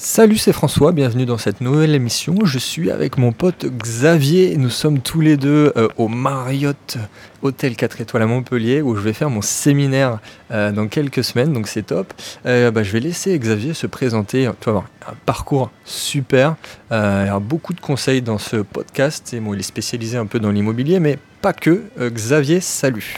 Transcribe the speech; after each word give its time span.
Salut, 0.00 0.38
c'est 0.38 0.52
François, 0.52 0.92
bienvenue 0.92 1.26
dans 1.26 1.38
cette 1.38 1.60
nouvelle 1.60 1.92
émission. 1.92 2.36
Je 2.44 2.60
suis 2.60 2.92
avec 2.92 3.18
mon 3.18 3.32
pote 3.32 3.66
Xavier. 3.66 4.56
Nous 4.56 4.70
sommes 4.70 5.00
tous 5.00 5.20
les 5.20 5.36
deux 5.36 5.72
euh, 5.76 5.88
au 5.96 6.06
Marriott 6.06 6.98
Hôtel 7.42 7.74
4 7.74 8.02
étoiles 8.02 8.22
à 8.22 8.26
Montpellier 8.26 8.80
où 8.80 8.94
je 8.94 9.00
vais 9.00 9.12
faire 9.12 9.28
mon 9.28 9.42
séminaire 9.42 10.20
euh, 10.52 10.70
dans 10.70 10.86
quelques 10.86 11.24
semaines, 11.24 11.52
donc 11.52 11.66
c'est 11.66 11.82
top. 11.82 12.14
Euh, 12.46 12.70
bah, 12.70 12.84
je 12.84 12.92
vais 12.92 13.00
laisser 13.00 13.36
Xavier 13.36 13.74
se 13.74 13.88
présenter. 13.88 14.48
Tu 14.60 14.70
un 14.70 14.84
parcours 15.26 15.72
super. 15.84 16.54
il 16.92 16.94
y 16.94 17.28
a 17.28 17.40
beaucoup 17.40 17.72
de 17.72 17.80
conseils 17.80 18.22
dans 18.22 18.38
ce 18.38 18.58
podcast. 18.58 19.34
Et 19.34 19.42
il 19.44 19.58
est 19.58 19.62
spécialisé 19.62 20.16
un 20.16 20.26
peu 20.26 20.38
dans 20.38 20.52
l'immobilier, 20.52 21.00
mais 21.00 21.18
pas 21.42 21.52
que. 21.52 21.82
Xavier, 21.98 22.60
salut. 22.60 23.16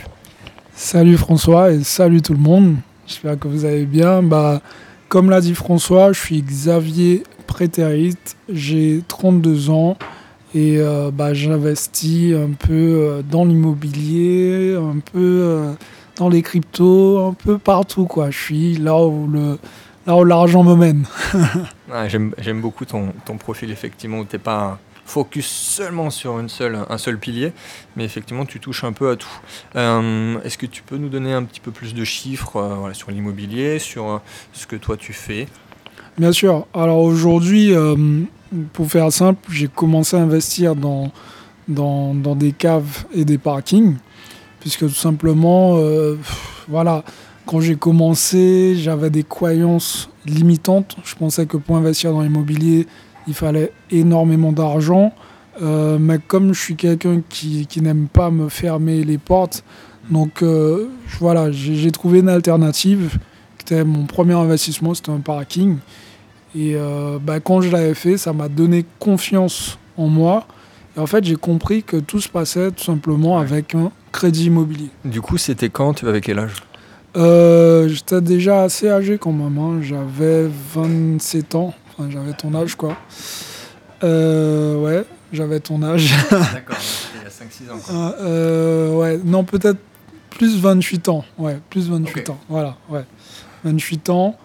Salut 0.74 1.18
François 1.18 1.72
et 1.72 1.84
salut 1.84 2.22
tout 2.22 2.32
le 2.32 2.40
monde. 2.40 2.76
J'espère 3.06 3.38
que 3.38 3.48
vous 3.48 3.66
allez 3.66 3.84
bien. 3.84 4.22
Bah, 4.22 4.62
comme 5.10 5.28
l'a 5.28 5.40
dit 5.40 5.56
François, 5.56 6.12
je 6.12 6.20
suis 6.20 6.40
Xavier 6.40 7.24
Prétérite, 7.48 8.36
j'ai 8.48 9.02
32 9.08 9.68
ans 9.68 9.96
et 10.54 10.76
euh, 10.78 11.10
bah, 11.12 11.34
j'investis 11.34 12.32
un 12.32 12.52
peu 12.52 12.72
euh, 12.72 13.22
dans 13.22 13.44
l'immobilier, 13.44 14.76
un 14.76 15.00
peu 15.00 15.18
euh, 15.18 15.72
dans 16.16 16.28
les 16.28 16.42
cryptos, 16.42 17.26
un 17.26 17.32
peu 17.32 17.58
partout. 17.58 18.06
Quoi. 18.06 18.30
Je 18.30 18.38
suis 18.38 18.76
là 18.76 18.96
où 19.04 19.26
le, 19.26 19.58
là 20.06 20.14
où 20.14 20.24
l'argent 20.24 20.62
me 20.62 20.76
mène. 20.76 21.04
j'aime, 22.06 22.60
beaucoup 22.60 22.84
ton, 22.84 23.12
ton 23.26 23.36
profil, 23.36 23.72
effectivement, 23.72 24.20
où 24.20 24.24
tu 24.24 24.38
pas 24.38 24.78
focus 25.10 25.46
seulement 25.46 26.08
sur 26.08 26.38
une 26.38 26.48
seule, 26.48 26.78
un 26.88 26.98
seul 26.98 27.18
pilier, 27.18 27.52
mais 27.96 28.04
effectivement 28.04 28.46
tu 28.46 28.60
touches 28.60 28.84
un 28.84 28.92
peu 28.92 29.10
à 29.10 29.16
tout. 29.16 29.40
Euh, 29.74 30.40
est-ce 30.44 30.56
que 30.56 30.66
tu 30.66 30.82
peux 30.82 30.96
nous 30.96 31.08
donner 31.08 31.32
un 31.32 31.42
petit 31.42 31.60
peu 31.60 31.72
plus 31.72 31.94
de 31.94 32.04
chiffres 32.04 32.56
euh, 32.56 32.92
sur 32.92 33.10
l'immobilier, 33.10 33.80
sur 33.80 34.08
euh, 34.08 34.18
ce 34.52 34.66
que 34.66 34.76
toi 34.76 34.96
tu 34.96 35.12
fais? 35.12 35.46
Bien 36.16 36.32
sûr. 36.32 36.66
Alors 36.74 37.00
aujourd'hui, 37.00 37.72
pour 38.72 38.90
faire 38.90 39.10
simple, 39.12 39.40
j'ai 39.50 39.68
commencé 39.68 40.16
à 40.16 40.20
investir 40.20 40.76
dans, 40.76 41.12
dans, 41.66 42.14
dans, 42.14 42.34
des 42.34 42.52
caves 42.52 43.04
et 43.14 43.24
des 43.24 43.38
parkings, 43.38 43.96
puisque 44.58 44.80
tout 44.80 44.90
simplement, 44.90 45.78
voilà, 46.68 47.04
quand 47.46 47.60
j'ai 47.60 47.76
commencé, 47.76 48.74
j'avais 48.76 49.08
des 49.08 49.22
croyances 49.22 50.10
limitantes. 50.26 50.96
Je 51.04 51.14
pensais 51.14 51.46
que 51.46 51.56
pour 51.56 51.76
investir 51.76 52.12
dans 52.12 52.20
l'immobilier, 52.20 52.86
il 53.26 53.34
fallait 53.34 53.72
énormément 53.90 54.52
d'argent. 54.52 55.12
Euh, 55.62 55.98
mais 56.00 56.18
comme 56.26 56.52
je 56.54 56.60
suis 56.60 56.76
quelqu'un 56.76 57.22
qui, 57.28 57.66
qui 57.66 57.82
n'aime 57.82 58.08
pas 58.08 58.30
me 58.30 58.48
fermer 58.48 59.04
les 59.04 59.18
portes, 59.18 59.64
donc 60.10 60.42
euh, 60.42 60.88
voilà, 61.18 61.50
j'ai 61.50 61.90
trouvé 61.90 62.20
une 62.20 62.28
alternative. 62.28 63.18
C'était 63.58 63.84
mon 63.84 64.06
premier 64.06 64.34
investissement, 64.34 64.94
c'était 64.94 65.10
un 65.10 65.20
parking. 65.20 65.76
Et 66.56 66.72
euh, 66.74 67.18
bah, 67.20 67.40
quand 67.40 67.60
je 67.60 67.70
l'avais 67.70 67.94
fait, 67.94 68.16
ça 68.16 68.32
m'a 68.32 68.48
donné 68.48 68.84
confiance 68.98 69.78
en 69.96 70.08
moi. 70.08 70.46
Et 70.96 71.00
en 71.00 71.06
fait, 71.06 71.24
j'ai 71.24 71.36
compris 71.36 71.82
que 71.82 71.98
tout 71.98 72.20
se 72.20 72.28
passait 72.28 72.70
tout 72.72 72.82
simplement 72.82 73.38
avec 73.38 73.74
un 73.74 73.92
crédit 74.10 74.46
immobilier. 74.46 74.88
Du 75.04 75.20
coup, 75.20 75.36
c'était 75.38 75.68
quand 75.68 75.94
Tu 75.94 76.08
avais 76.08 76.20
quel 76.20 76.38
âge? 76.38 76.54
J'étais 77.14 78.20
déjà 78.20 78.62
assez 78.62 78.88
âgé 78.88 79.18
quand 79.18 79.32
même. 79.32 79.58
Hein. 79.58 79.80
J'avais 79.82 80.48
27 80.74 81.54
ans 81.54 81.74
j'avais 82.08 82.32
ton 82.32 82.54
âge, 82.54 82.74
quoi. 82.74 82.96
Euh, 84.02 84.76
ouais, 84.76 85.04
j'avais 85.32 85.60
ton 85.60 85.82
âge. 85.82 86.12
D'accord, 86.30 86.76
il 87.14 87.22
y 87.22 87.26
a 87.26 87.28
5-6 87.28 87.72
ans. 87.72 87.80
Quoi. 87.84 88.14
Euh, 88.20 88.94
ouais, 88.94 89.20
non, 89.24 89.44
peut-être 89.44 89.78
plus 90.30 90.58
28 90.58 91.08
ans. 91.08 91.24
Ouais, 91.38 91.58
plus 91.68 91.90
28 91.90 92.30
ans. 92.30 92.38
Voilà, 92.48 92.76
ouais. 92.88 93.04
28 93.64 94.10
ans. 94.10 94.36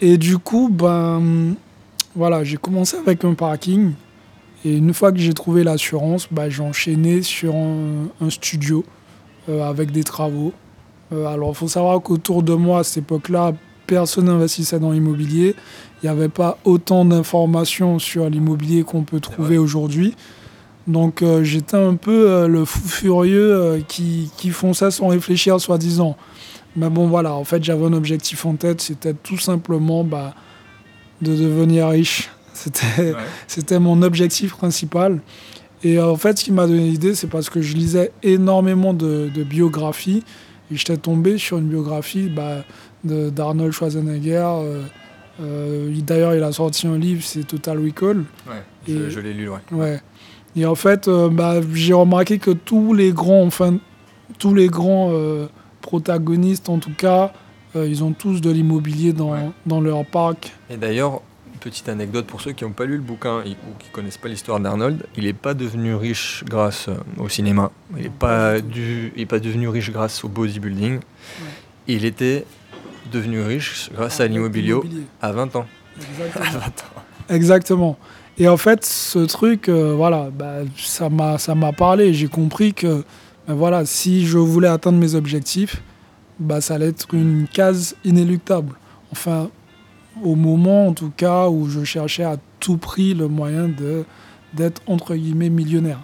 Et 0.00 0.18
du 0.18 0.38
coup, 0.38 0.68
ben, 0.70 1.54
voilà, 2.14 2.44
j'ai 2.44 2.56
commencé 2.56 2.96
avec 2.96 3.24
un 3.24 3.34
parking. 3.34 3.92
Et 4.64 4.76
une 4.76 4.92
fois 4.92 5.12
que 5.12 5.18
j'ai 5.18 5.32
trouvé 5.32 5.64
l'assurance, 5.64 6.28
ben, 6.30 6.50
j'ai 6.50 6.62
enchaîné 6.62 7.22
sur 7.22 7.54
un, 7.54 8.28
studio 8.28 8.84
euh, 9.48 9.68
avec 9.68 9.90
des 9.90 10.04
travaux. 10.04 10.52
alors, 11.10 11.50
il 11.50 11.54
faut 11.54 11.68
savoir 11.68 12.00
qu'autour 12.02 12.42
de 12.42 12.54
moi, 12.54 12.80
à 12.80 12.84
cette 12.84 13.04
époque-là, 13.04 13.52
personne 13.90 14.26
n'investissait 14.26 14.78
dans 14.78 14.92
l'immobilier. 14.92 15.56
Il 16.02 16.06
n'y 16.06 16.10
avait 16.10 16.28
pas 16.28 16.58
autant 16.64 17.04
d'informations 17.04 17.98
sur 17.98 18.30
l'immobilier 18.30 18.84
qu'on 18.84 19.02
peut 19.02 19.18
trouver 19.18 19.58
aujourd'hui. 19.58 20.14
Donc 20.86 21.22
euh, 21.22 21.42
j'étais 21.42 21.76
un 21.76 21.96
peu 21.96 22.30
euh, 22.30 22.46
le 22.46 22.64
fou 22.64 22.86
furieux 22.88 23.52
euh, 23.52 23.80
qui, 23.86 24.30
qui 24.36 24.50
font 24.50 24.74
ça 24.74 24.92
sans 24.92 25.08
réfléchir, 25.08 25.60
soi-disant. 25.60 26.16
Mais 26.76 26.88
bon, 26.88 27.08
voilà, 27.08 27.34
en 27.34 27.42
fait, 27.42 27.64
j'avais 27.64 27.84
un 27.84 27.92
objectif 27.92 28.46
en 28.46 28.54
tête, 28.54 28.80
c'était 28.80 29.12
tout 29.12 29.38
simplement 29.38 30.04
bah, 30.04 30.34
de 31.20 31.34
devenir 31.34 31.88
riche. 31.88 32.30
C'était 32.60 33.14
c'était 33.46 33.78
mon 33.78 34.02
objectif 34.02 34.54
principal. 34.54 35.20
Et 35.82 35.98
en 35.98 36.16
fait, 36.16 36.38
ce 36.38 36.44
qui 36.44 36.52
m'a 36.52 36.66
donné 36.66 36.82
l'idée, 36.82 37.14
c'est 37.14 37.28
parce 37.28 37.48
que 37.48 37.62
je 37.62 37.74
lisais 37.74 38.12
énormément 38.22 38.92
de, 38.92 39.30
de 39.34 39.44
biographies. 39.44 40.22
Et 40.70 40.76
j'étais 40.76 40.98
tombé 40.98 41.38
sur 41.38 41.56
une 41.56 41.68
biographie 41.68 42.28
bah, 42.28 42.64
d'Arnold 43.04 43.72
Schwarzenegger. 43.72 44.44
Euh, 44.46 44.82
euh, 45.40 46.00
d'ailleurs, 46.02 46.34
il 46.34 46.42
a 46.42 46.52
sorti 46.52 46.86
un 46.86 46.98
livre, 46.98 47.22
c'est 47.24 47.44
Total 47.44 47.78
Recall. 47.78 48.24
Ouais, 48.46 48.62
et, 48.88 49.10
je, 49.10 49.20
l'ai 49.20 49.32
lu, 49.32 49.48
ouais. 49.48 49.58
ouais. 49.72 50.00
Et 50.56 50.66
en 50.66 50.74
fait, 50.74 51.08
euh, 51.08 51.28
bah, 51.30 51.60
j'ai 51.72 51.94
remarqué 51.94 52.38
que 52.38 52.50
tous 52.50 52.92
les 52.92 53.12
grands, 53.12 53.44
enfin, 53.46 53.78
tous 54.38 54.54
les 54.54 54.68
grands 54.68 55.12
protagonistes, 55.80 56.68
en 56.68 56.78
tout 56.78 56.94
cas, 56.96 57.32
ils 57.74 58.02
ont 58.02 58.12
tous 58.12 58.40
de 58.40 58.50
l'immobilier 58.50 59.12
dans, 59.12 59.52
dans 59.66 59.80
leur 59.80 60.04
parc. 60.04 60.52
Et 60.68 60.76
d'ailleurs, 60.76 61.22
petite 61.60 61.88
anecdote 61.88 62.26
pour 62.26 62.40
ceux 62.40 62.52
qui 62.52 62.64
n'ont 62.64 62.72
pas 62.72 62.86
lu 62.86 62.96
le 62.96 63.02
bouquin 63.02 63.40
ou 63.40 63.78
qui 63.78 63.88
ne 63.88 63.92
connaissent 63.92 64.18
pas 64.18 64.28
l'histoire 64.28 64.60
d'Arnold, 64.60 65.06
il 65.16 65.24
n'est 65.24 65.32
pas 65.32 65.54
devenu 65.54 65.94
riche 65.94 66.42
grâce 66.48 66.88
au 67.18 67.28
cinéma. 67.28 67.70
Il 67.96 68.04
n'est 68.04 68.08
pas, 68.08 68.54
pas 68.54 69.38
devenu 69.38 69.68
riche 69.68 69.90
grâce 69.90 70.24
au 70.24 70.28
bodybuilding. 70.28 71.00
Il 71.86 72.04
était 72.04 72.44
devenu 73.10 73.42
riche 73.42 73.90
grâce 73.94 74.20
à 74.20 74.26
l'immobilier 74.26 74.74
à 75.20 75.32
20 75.32 75.56
ans. 75.56 75.66
Exactement. 77.28 77.96
Et 78.38 78.48
en 78.48 78.56
fait, 78.56 78.84
ce 78.84 79.18
truc, 79.20 79.68
euh, 79.68 79.94
voilà, 79.94 80.30
bah, 80.32 80.60
ça 80.76 81.10
m'a 81.10 81.38
ça 81.38 81.54
m'a 81.54 81.72
parlé. 81.72 82.14
J'ai 82.14 82.28
compris 82.28 82.72
que, 82.72 83.04
bah, 83.46 83.54
voilà, 83.54 83.84
si 83.84 84.26
je 84.26 84.38
voulais 84.38 84.68
atteindre 84.68 84.98
mes 84.98 85.14
objectifs, 85.14 85.82
bah, 86.38 86.60
ça 86.60 86.74
allait 86.74 86.88
être 86.88 87.12
une 87.12 87.46
case 87.46 87.96
inéluctable. 88.04 88.74
Enfin, 89.12 89.50
au 90.22 90.34
moment, 90.34 90.88
en 90.88 90.92
tout 90.94 91.12
cas, 91.14 91.48
où 91.48 91.68
je 91.68 91.84
cherchais 91.84 92.24
à 92.24 92.36
tout 92.60 92.78
prix 92.78 93.14
le 93.14 93.28
moyen 93.28 93.68
de 93.68 94.04
d'être 94.52 94.82
entre 94.86 95.14
guillemets 95.14 95.50
millionnaire. 95.50 96.00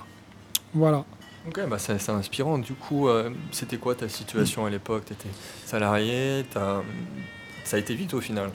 Voilà. 0.75 1.05
Ok, 1.49 1.61
bah 1.69 1.79
c'est 1.79 2.11
inspirant. 2.11 2.59
Du 2.59 2.73
coup, 2.73 3.09
euh, 3.09 3.31
c'était 3.53 3.77
quoi 3.77 3.95
ta 3.95 4.09
situation 4.09 4.67
à 4.67 4.71
l'époque? 4.71 5.05
Tu 5.07 5.12
étais 5.12 5.29
salarié 5.65 6.45
Ça 6.53 7.77
a 7.77 7.79
été 7.79 7.95
vite 7.95 8.15
au 8.15 8.21
final. 8.21 8.51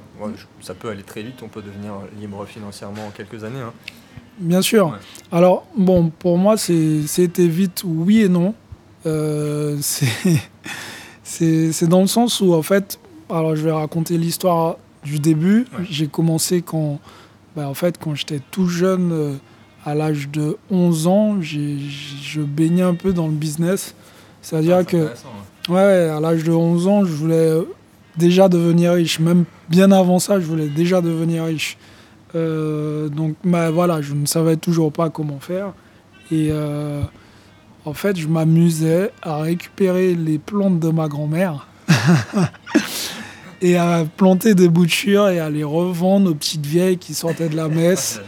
ça 0.61 0.73
peut 0.73 0.89
aller 0.89 1.03
très 1.03 1.23
vite, 1.23 1.41
on 1.41 1.47
peut 1.47 1.61
devenir 1.61 1.93
libre 2.19 2.45
financièrement 2.45 3.07
en 3.07 3.11
quelques 3.11 3.43
années. 3.43 3.61
Hein. 3.61 3.73
Bien 4.39 4.61
sûr. 4.61 4.97
Alors, 5.31 5.65
bon, 5.77 6.09
pour 6.09 6.37
moi, 6.37 6.57
c'était 6.57 7.47
vite 7.47 7.83
oui 7.85 8.21
et 8.21 8.29
non. 8.29 8.55
Euh, 9.05 9.77
c'est 11.23 11.87
dans 11.87 12.01
le 12.01 12.07
sens 12.07 12.41
où, 12.41 12.53
en 12.53 12.61
fait, 12.61 12.99
alors 13.29 13.55
je 13.55 13.63
vais 13.63 13.71
raconter 13.71 14.17
l'histoire 14.17 14.77
du 15.03 15.19
début. 15.19 15.65
J'ai 15.89 16.07
commencé 16.07 16.61
quand, 16.61 16.99
bah, 17.55 17.69
en 17.69 17.73
fait, 17.73 17.97
quand 17.97 18.15
j'étais 18.15 18.41
tout 18.51 18.67
jeune. 18.67 19.11
Euh, 19.13 19.35
à 19.85 19.95
l'âge 19.95 20.29
de 20.29 20.57
11 20.69 21.07
ans, 21.07 21.41
je 21.41 22.41
baignais 22.41 22.83
un 22.83 22.93
peu 22.93 23.13
dans 23.13 23.27
le 23.27 23.33
business. 23.33 23.95
C'est-à-dire 24.41 24.77
ah, 24.77 24.83
que, 24.83 25.09
ouais, 25.69 26.09
à 26.09 26.19
l'âge 26.19 26.43
de 26.43 26.51
11 26.51 26.87
ans, 26.87 27.05
je 27.05 27.11
voulais 27.11 27.53
déjà 28.17 28.49
devenir 28.49 28.93
riche. 28.93 29.19
Même 29.19 29.45
bien 29.69 29.91
avant 29.91 30.19
ça, 30.19 30.39
je 30.39 30.45
voulais 30.45 30.67
déjà 30.67 31.01
devenir 31.01 31.45
riche. 31.45 31.77
Euh, 32.35 33.09
donc, 33.09 33.35
bah, 33.43 33.71
voilà, 33.71 34.01
je 34.01 34.13
ne 34.13 34.25
savais 34.25 34.57
toujours 34.57 34.91
pas 34.91 35.09
comment 35.09 35.39
faire. 35.39 35.73
Et 36.31 36.49
euh, 36.51 37.01
en 37.85 37.93
fait, 37.93 38.17
je 38.17 38.27
m'amusais 38.27 39.11
à 39.21 39.41
récupérer 39.41 40.15
les 40.15 40.39
plantes 40.39 40.79
de 40.79 40.89
ma 40.89 41.07
grand-mère. 41.07 41.67
et 43.61 43.77
à 43.77 44.05
planter 44.17 44.55
des 44.55 44.69
boutures 44.69 45.29
et 45.29 45.39
à 45.39 45.49
les 45.49 45.63
revendre 45.63 46.31
aux 46.31 46.35
petites 46.35 46.65
vieilles 46.65 46.97
qui 46.97 47.13
sortaient 47.13 47.49
de 47.49 47.55
la 47.55 47.67
messe. 47.67 48.19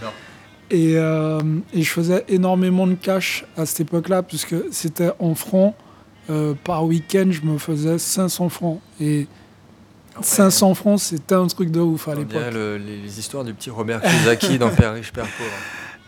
Euh, 0.72 1.42
et, 1.74 1.82
je 1.82 1.90
faisais 1.90 2.24
énormément 2.28 2.88
de 2.88 2.96
cash 2.96 3.46
à 3.58 3.66
cette 3.66 3.82
époque-là, 3.82 4.24
puisque 4.24 4.56
c'était 4.72 5.12
en 5.20 5.36
francs. 5.36 5.76
Euh, 6.30 6.54
par 6.64 6.86
week-end, 6.86 7.28
je 7.32 7.42
me 7.42 7.58
faisais 7.58 7.98
500 7.98 8.50
francs. 8.50 8.80
Et 9.00 9.28
500 10.22 10.74
francs, 10.74 11.00
c'était 11.00 11.36
un 11.36 11.48
truc 11.48 11.70
de 11.70 11.80
ouf 11.80 12.08
à 12.08 12.16
l'époque. 12.16 12.42
Le, 12.54 12.78
les, 12.78 13.20
histoires 13.20 13.44
du 13.44 13.54
petit 13.54 13.70
Robert 13.70 14.02
Kiyosaki 14.02 14.58
dans 14.58 14.70
Père 14.70 14.94
riche, 14.94 15.12
Père 15.12 15.28
pauvre. 15.38 15.50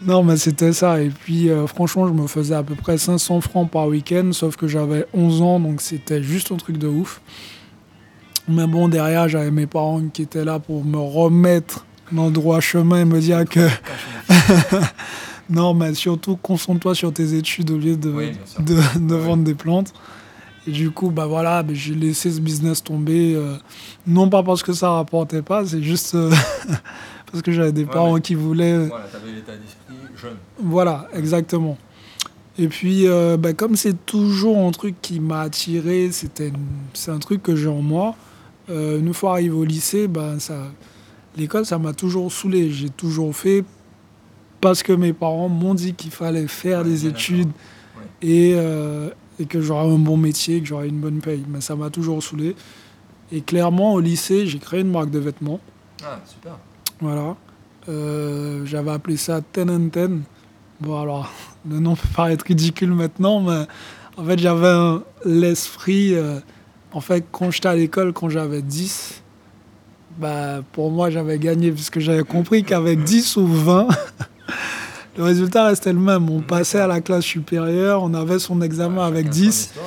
Non, 0.02 0.24
mais 0.24 0.36
c'était 0.36 0.74
ça. 0.74 1.02
Et 1.02 1.10
puis, 1.10 1.50
euh, 1.50 1.68
franchement, 1.68 2.06
je 2.06 2.12
me 2.12 2.28
faisais 2.28 2.54
à 2.54 2.64
peu 2.64 2.76
près 2.76 2.98
500 2.98 3.40
francs 3.40 3.72
par 3.72 3.88
week-end, 3.88 4.30
sauf 4.34 4.58
que 4.58 4.68
j'avais 4.68 5.06
11 5.14 5.42
ans, 5.42 5.60
donc 5.60 5.80
c'était 5.80 6.22
juste 6.22 6.52
un 6.52 6.58
truc 6.58 6.78
de 6.78 6.88
ouf. 6.88 7.22
Mais 8.50 8.68
bon, 8.68 8.90
derrière, 8.90 9.30
j'avais 9.30 9.52
mes 9.52 9.68
parents 9.68 10.02
qui 10.14 10.22
étaient 10.22 10.44
là 10.44 10.60
pour 10.60 10.84
me 10.84 10.98
remettre 10.98 11.86
dans 12.12 12.26
le 12.26 12.32
droit 12.32 12.60
chemin 12.60 13.02
et 13.02 13.06
me 13.06 13.20
dire 13.20 13.46
que. 13.46 13.68
non, 15.50 15.74
mais 15.74 15.94
surtout, 15.94 16.38
concentre-toi 16.38 16.96
sur 16.96 17.14
tes 17.14 17.34
études 17.34 17.72
au 17.72 17.78
lieu 17.78 17.96
de, 17.96 18.14
de, 18.60 19.16
vendre 19.16 19.44
des 19.44 19.56
plantes. 19.56 19.94
Et 20.68 20.72
du 20.72 20.92
coup, 20.92 21.12
bah 21.12 21.28
voilà, 21.28 21.62
bah, 21.64 21.74
j'ai 21.74 21.94
laissé 21.94 22.32
ce 22.32 22.40
business 22.40 22.84
tomber. 22.84 23.36
Euh, 23.36 23.56
non 24.08 24.30
pas 24.30 24.44
parce 24.44 24.64
que 24.64 24.74
ça 24.74 24.92
rapportait 24.92 25.44
pas, 25.44 25.66
c'est 25.66 25.82
juste 25.82 26.16
euh, 26.16 26.32
parce 27.32 27.44
que 27.44 27.52
j'avais 27.52 27.72
des 27.72 27.86
parents 27.86 28.20
qui 28.20 28.36
voulaient. 28.36 28.74
Euh, 28.74 28.88
voilà, 28.88 29.06
t'avais 29.06 29.32
l'état 29.32 29.54
d'esprit 29.54 29.96
jeune. 30.20 30.38
Voilà, 30.60 31.08
exactement. 31.14 31.78
Et 32.58 32.70
puis, 32.70 33.06
bah, 33.38 33.52
comme 33.54 33.76
c'est 33.76 34.06
toujours 34.06 34.58
un 34.66 34.72
truc 34.72 34.96
qui 35.02 35.20
m'a 35.20 35.42
attiré, 35.42 36.10
c'était 36.12 36.54
c'est 36.94 37.12
un 37.12 37.20
truc 37.20 37.44
que 37.44 37.56
j'ai 37.56 37.68
en 37.68 37.82
moi. 37.82 38.16
une 38.70 39.14
fois 39.14 39.34
arrivé 39.34 39.54
au 39.54 39.66
lycée, 39.66 40.08
bah, 40.08 40.36
ça, 40.40 40.72
l'école, 41.38 41.66
ça 41.66 41.78
m'a 41.78 41.94
toujours 41.94 42.32
saoulé. 42.32 42.72
J'ai 42.72 42.90
toujours 42.90 43.36
fait 43.36 43.64
parce 44.62 44.84
que 44.84 44.94
mes 44.94 45.14
parents 45.14 45.50
m'ont 45.50 45.74
dit 45.74 45.94
qu'il 45.94 46.12
fallait 46.12 46.48
faire 46.48 46.84
des 46.84 47.06
études 47.06 47.52
et, 48.22 48.54
euh, 48.56 49.10
et, 49.40 49.46
que 49.46 49.62
j'aurais 49.62 49.88
un 49.88 50.00
bon 50.00 50.18
métier, 50.18 50.62
que 50.62 50.68
j'aurais 50.68 50.88
une 50.88 51.00
bonne 51.00 51.20
paye. 51.20 51.44
Mais 51.48 51.62
ça 51.62 51.76
m'a 51.76 51.90
toujours 51.90 52.24
saoulé. 52.24 52.56
Et 53.32 53.42
clairement, 53.42 53.94
au 53.94 54.00
lycée, 54.00 54.48
j'ai 54.48 54.60
créé 54.60 54.82
une 54.82 54.92
marque 54.92 55.12
de 55.12 55.20
vêtements. 55.20 55.60
Ah, 56.04 56.20
super. 56.26 56.58
Voilà. 57.00 57.36
Euh, 57.90 58.66
j'avais 58.66 58.92
appelé 58.92 59.18
ça 59.18 59.42
Ten 59.42 59.70
and 59.70 59.90
Ten. 59.90 60.24
Bon, 60.80 61.00
alors, 61.00 61.32
le 61.70 61.80
nom 61.80 61.96
peut 61.96 62.08
paraître 62.16 62.46
ridicule 62.46 62.92
maintenant, 62.92 63.42
mais 63.42 63.66
en 64.18 64.26
fait, 64.26 64.40
j'avais 64.40 65.00
l'esprit. 65.26 66.16
Euh, 66.16 66.40
en 66.92 67.02
fait, 67.02 67.26
quand 67.32 67.52
j'étais 67.52 67.68
à 67.68 67.76
l'école, 67.76 68.14
quand 68.14 68.30
j'avais 68.30 68.62
10, 68.62 69.22
bah, 70.18 70.62
pour 70.72 70.92
moi, 70.92 71.10
j'avais 71.10 71.38
gagné, 71.40 71.72
puisque 71.72 72.00
j'avais 72.00 72.24
compris 72.24 72.64
qu'avec 72.64 73.04
10 73.04 73.38
ou 73.38 73.48
20, 73.48 73.88
le 75.18 75.24
résultat 75.24 75.68
restait 75.68 75.94
le 75.94 76.00
même. 76.00 76.30
On 76.30 76.42
passait 76.42 76.80
à 76.80 76.88
la 76.88 77.02
classe 77.02 77.26
supérieure, 77.26 78.04
on 78.04 78.14
avait 78.14 78.40
son 78.40 78.62
examen 78.62 79.06
avec 79.06 79.30
10. 79.30 79.74
Hein. 79.76 79.82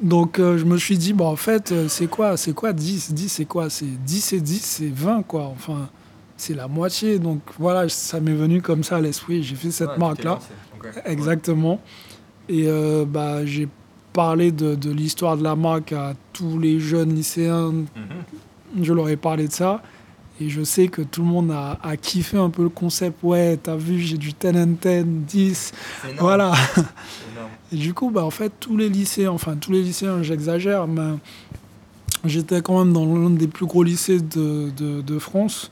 Donc 0.00 0.40
euh, 0.40 0.58
je 0.58 0.64
me 0.64 0.76
suis 0.78 0.98
dit, 0.98 1.12
bon, 1.12 1.26
en 1.26 1.36
fait, 1.36 1.70
euh, 1.70 1.86
c'est 1.88 2.08
quoi 2.08 2.36
C'est 2.36 2.52
quoi 2.52 2.72
10 2.72 3.12
10, 3.12 3.28
c'est 3.28 3.44
quoi? 3.44 3.70
C'est 3.70 3.84
10 3.86 4.32
et 4.32 4.40
10, 4.40 4.60
c'est 4.60 4.92
20, 4.92 5.22
quoi. 5.22 5.44
Enfin, 5.44 5.88
c'est 6.36 6.54
la 6.54 6.66
moitié. 6.66 7.18
Donc 7.18 7.40
voilà, 7.58 7.88
ça 7.88 8.20
m'est 8.20 8.34
venu 8.34 8.62
comme 8.62 8.82
ça 8.82 8.96
à 8.96 9.00
l'esprit. 9.00 9.42
J'ai 9.42 9.54
fait 9.54 9.70
cette 9.70 9.96
marque-là. 9.98 10.40
Exactement. 11.04 11.80
Et 12.48 12.64
euh, 12.66 13.04
bah, 13.06 13.46
j'ai 13.46 13.68
parlé 14.12 14.50
de, 14.50 14.74
de 14.74 14.90
l'histoire 14.90 15.36
de 15.36 15.44
la 15.44 15.54
marque 15.54 15.92
à 15.92 16.14
tous 16.32 16.58
les 16.58 16.80
jeunes 16.80 17.14
lycéens. 17.14 17.70
Mhm 17.70 17.84
je 18.80 18.92
leur 18.92 19.08
ai 19.08 19.16
parlé 19.16 19.48
de 19.48 19.52
ça. 19.52 19.82
Et 20.40 20.48
je 20.48 20.64
sais 20.64 20.88
que 20.88 21.02
tout 21.02 21.22
le 21.22 21.28
monde 21.28 21.50
a, 21.50 21.78
a 21.82 21.96
kiffé 21.96 22.36
un 22.36 22.50
peu 22.50 22.62
le 22.62 22.68
concept. 22.68 23.22
Ouais, 23.22 23.58
t'as 23.62 23.76
vu, 23.76 24.00
j'ai 24.00 24.16
du 24.16 24.32
10 24.32 24.48
and 24.48 24.66
10, 24.82 25.04
10. 25.04 25.72
Voilà. 26.18 26.52
Et 27.72 27.76
du 27.76 27.94
coup, 27.94 28.10
bah, 28.10 28.24
en 28.24 28.30
fait, 28.30 28.52
tous 28.58 28.76
les 28.76 28.88
lycéens, 28.88 29.30
enfin, 29.30 29.56
tous 29.56 29.72
les 29.72 29.82
lycéens, 29.82 30.22
j'exagère, 30.22 30.86
mais 30.86 31.18
j'étais 32.24 32.60
quand 32.60 32.78
même 32.78 32.92
dans 32.92 33.06
l'un 33.06 33.30
des 33.30 33.46
plus 33.46 33.66
gros 33.66 33.82
lycées 33.82 34.20
de, 34.20 34.70
de, 34.76 35.00
de 35.00 35.18
France. 35.18 35.70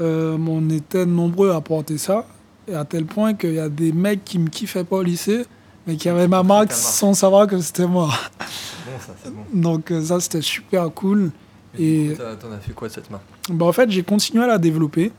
Euh, 0.00 0.36
on 0.38 0.70
était 0.70 1.06
nombreux 1.06 1.50
à 1.50 1.60
porter 1.60 1.98
ça. 1.98 2.26
Et 2.66 2.74
à 2.74 2.84
tel 2.84 3.04
point 3.04 3.34
qu'il 3.34 3.54
y 3.54 3.58
a 3.58 3.68
des 3.68 3.92
mecs 3.92 4.24
qui 4.24 4.38
me 4.38 4.48
kiffaient 4.48 4.84
pas 4.84 4.96
au 4.96 5.02
lycée, 5.02 5.44
mais 5.86 5.96
qui 5.96 6.08
avaient 6.08 6.28
ma 6.28 6.42
marque 6.42 6.72
sans 6.72 7.14
savoir 7.14 7.46
que 7.46 7.60
c'était 7.60 7.86
moi. 7.86 8.10
Bon, 8.38 8.92
ça, 8.98 9.30
bon. 9.30 9.60
Donc, 9.60 9.90
euh, 9.90 10.02
ça, 10.02 10.20
c'était 10.20 10.42
super 10.42 10.90
cool. 10.92 11.30
Et 11.78 12.12
t'en 12.40 12.52
as 12.52 12.58
fait 12.58 12.72
quoi 12.72 12.88
de 12.88 12.92
cette 12.92 13.10
marque 13.10 13.24
bah, 13.50 13.66
En 13.66 13.72
fait, 13.72 13.90
j'ai 13.90 14.02
continué 14.02 14.44
à 14.44 14.46
la 14.46 14.58
développer 14.58 15.12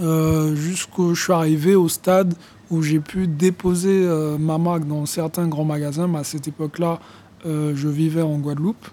euh, 0.00 0.56
jusqu'où 0.56 1.14
je 1.14 1.22
suis 1.22 1.32
arrivé 1.32 1.76
au 1.76 1.88
stade 1.88 2.34
où 2.70 2.82
j'ai 2.82 2.98
pu 2.98 3.28
déposer 3.28 4.04
euh, 4.04 4.38
ma 4.38 4.58
marque 4.58 4.86
dans 4.86 5.06
certains 5.06 5.46
grands 5.46 5.64
magasins. 5.64 6.08
Mais 6.08 6.18
à 6.18 6.24
cette 6.24 6.48
époque-là, 6.48 7.00
euh, 7.46 7.72
je 7.74 7.88
vivais 7.88 8.22
en 8.22 8.38
Guadeloupe, 8.38 8.88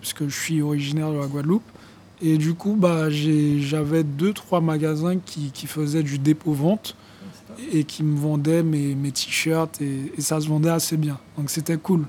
puisque 0.00 0.28
je 0.28 0.36
suis 0.36 0.62
originaire 0.62 1.10
de 1.12 1.18
la 1.18 1.26
Guadeloupe. 1.26 1.62
Et 2.22 2.36
du 2.36 2.54
coup, 2.54 2.76
bah, 2.78 3.08
j'avais 3.08 4.04
deux, 4.04 4.32
trois 4.32 4.60
magasins 4.60 5.18
qui, 5.18 5.50
qui 5.52 5.66
faisaient 5.66 6.02
du 6.02 6.18
dépôt-vente 6.18 6.94
et 7.72 7.84
qui 7.84 8.02
me 8.02 8.18
vendaient 8.18 8.62
mes, 8.62 8.94
mes 8.94 9.10
t-shirts 9.10 9.80
et, 9.80 10.12
et, 10.16 10.20
ça 10.20 10.40
se 10.40 10.48
vendait 10.48 10.70
assez 10.70 10.96
bien. 10.96 11.18
Donc 11.36 11.50
c'était 11.50 11.76
cool. 11.76 12.06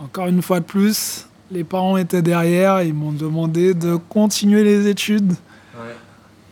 Encore 0.00 0.26
une 0.26 0.42
fois 0.42 0.60
de 0.60 0.64
plus, 0.64 1.26
les 1.52 1.64
parents 1.64 1.96
étaient 1.96 2.22
derrière, 2.22 2.82
ils 2.82 2.94
m'ont 2.94 3.12
demandé 3.12 3.74
de 3.74 3.96
continuer 3.96 4.64
les 4.64 4.88
études. 4.88 5.34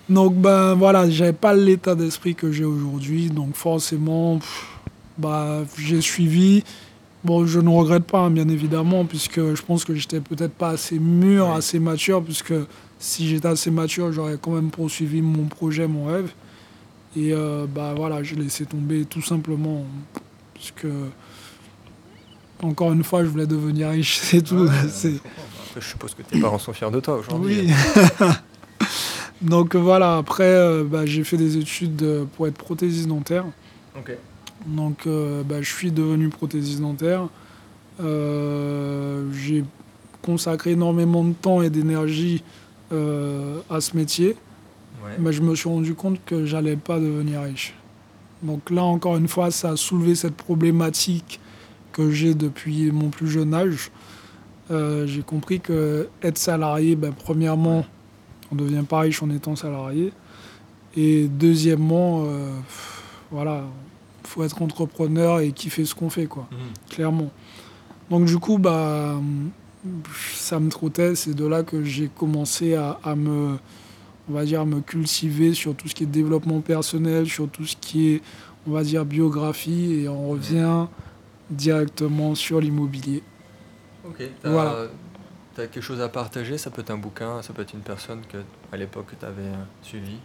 Donc 0.08 0.34
ben 0.34 0.74
voilà, 0.74 1.08
j'avais 1.08 1.32
pas 1.32 1.54
l'état 1.54 1.94
d'esprit 1.94 2.34
que 2.34 2.50
j'ai 2.50 2.64
aujourd'hui, 2.64 3.30
donc 3.30 3.54
forcément, 3.54 4.40
bah 5.16 5.60
j'ai 5.78 6.00
suivi. 6.00 6.64
Bon, 7.22 7.46
je 7.46 7.60
ne 7.60 7.68
regrette 7.68 8.04
pas, 8.04 8.20
hein, 8.20 8.30
bien 8.30 8.48
évidemment, 8.48 9.04
puisque 9.04 9.54
je 9.54 9.62
pense 9.62 9.84
que 9.84 9.94
j'étais 9.94 10.20
peut-être 10.20 10.54
pas 10.54 10.70
assez 10.70 10.98
mûr, 10.98 11.50
assez 11.50 11.78
mature, 11.78 12.24
puisque 12.24 12.54
si 12.98 13.28
j'étais 13.28 13.46
assez 13.46 13.70
mature, 13.70 14.10
j'aurais 14.10 14.38
quand 14.40 14.52
même 14.52 14.70
poursuivi 14.70 15.22
mon 15.22 15.44
projet, 15.44 15.86
mon 15.86 16.06
rêve. 16.06 16.32
Et 17.16 17.32
euh, 17.32 17.66
bah 17.72 17.94
voilà, 17.96 18.22
j'ai 18.24 18.36
laissé 18.36 18.64
tomber 18.64 19.04
tout 19.04 19.22
simplement, 19.22 19.84
puisque 20.54 20.86
encore 22.62 22.92
une 22.92 23.04
fois, 23.04 23.24
je 23.24 23.28
voulais 23.28 23.46
devenir 23.46 23.90
riche, 23.90 24.18
c'est 24.22 24.42
tout. 24.42 24.68
je 24.68 25.80
suppose 25.80 26.14
que 26.14 26.22
tes 26.22 26.40
parents 26.40 26.58
sont 26.58 26.72
fiers 26.72 26.90
de 26.90 27.00
toi 27.00 27.16
aujourd'hui. 27.16 27.68
Oui. 27.68 28.26
Donc 29.42 29.74
voilà, 29.74 30.18
après, 30.18 30.44
euh, 30.44 30.84
bah, 30.84 31.06
j'ai 31.06 31.24
fait 31.24 31.38
des 31.38 31.56
études 31.56 32.26
pour 32.36 32.46
être 32.46 32.58
prothésiste 32.58 33.08
dentaire. 33.08 33.44
Donc 34.66 35.06
euh, 35.06 35.42
bah, 35.42 35.62
je 35.62 35.74
suis 35.74 35.90
devenu 35.90 36.28
prothésiste 36.28 36.80
dentaire. 36.80 37.28
Euh, 38.02 39.26
j'ai 39.32 39.64
consacré 40.22 40.72
énormément 40.72 41.24
de 41.24 41.32
temps 41.32 41.62
et 41.62 41.70
d'énergie 41.70 42.42
à 42.90 43.80
ce 43.80 43.96
métier. 43.96 44.36
Mais 45.18 45.32
je 45.32 45.42
me 45.42 45.54
suis 45.54 45.68
rendu 45.68 45.94
compte 45.94 46.18
que 46.26 46.44
j'allais 46.44 46.76
pas 46.76 46.98
devenir 46.98 47.42
riche. 47.42 47.74
Donc 48.42 48.70
là, 48.70 48.82
encore 48.82 49.16
une 49.16 49.28
fois, 49.28 49.50
ça 49.50 49.70
a 49.70 49.76
soulevé 49.76 50.14
cette 50.14 50.34
problématique 50.34 51.40
que 52.06 52.12
j'ai 52.12 52.34
depuis 52.34 52.90
mon 52.90 53.08
plus 53.08 53.28
jeune 53.28 53.54
âge, 53.54 53.90
euh, 54.70 55.06
j'ai 55.06 55.22
compris 55.22 55.60
que 55.60 56.08
être 56.22 56.38
salarié, 56.38 56.96
ben, 56.96 57.12
premièrement, 57.12 57.84
on 58.52 58.54
ne 58.54 58.60
devient 58.60 58.84
pas 58.88 59.00
riche 59.00 59.22
en 59.22 59.30
étant 59.30 59.56
salarié. 59.56 60.12
Et 60.96 61.28
deuxièmement, 61.28 62.24
euh, 62.24 62.52
voilà, 63.30 63.64
faut 64.24 64.44
être 64.44 64.62
entrepreneur 64.62 65.40
et 65.40 65.52
kiffer 65.52 65.84
ce 65.84 65.94
qu'on 65.94 66.10
fait, 66.10 66.26
quoi, 66.26 66.48
mhm. 66.50 66.58
clairement. 66.88 67.30
Donc 68.10 68.24
du 68.24 68.38
coup, 68.38 68.58
bah, 68.58 69.20
ça 70.34 70.60
me 70.60 70.68
trottait. 70.68 71.14
C'est 71.14 71.34
de 71.34 71.46
là 71.46 71.62
que 71.62 71.84
j'ai 71.84 72.08
commencé 72.08 72.74
à, 72.74 73.14
me, 73.16 73.56
on 74.28 74.32
va 74.32 74.44
dire, 74.44 74.66
me 74.66 74.80
cultiver 74.80 75.54
sur 75.54 75.74
tout 75.74 75.88
ce 75.88 75.94
qui 75.94 76.04
est 76.04 76.06
développement 76.06 76.60
personnel, 76.60 77.28
sur 77.28 77.48
tout 77.48 77.66
ce 77.66 77.76
qui 77.76 78.08
est, 78.08 78.22
on 78.66 78.72
va 78.72 78.82
dire, 78.82 79.04
biographie. 79.04 80.02
Et 80.02 80.08
on 80.08 80.30
revient 80.30 80.86
directement 81.50 82.34
sur 82.34 82.60
l'immobilier. 82.60 83.22
Ok. 84.06 84.22
Voilà. 84.44 84.86
As 85.58 85.66
quelque 85.66 85.82
chose 85.82 86.00
à 86.00 86.08
partager? 86.08 86.56
Ça 86.56 86.70
peut 86.70 86.80
être 86.80 86.90
un 86.90 86.96
bouquin, 86.96 87.42
ça 87.42 87.52
peut 87.52 87.62
être 87.62 87.74
une 87.74 87.80
personne 87.80 88.20
que 88.26 88.38
à 88.72 88.78
l'époque 88.78 89.08
tu 89.18 89.26
avais 89.26 89.42
euh, 89.42 89.64
suivi? 89.82 90.16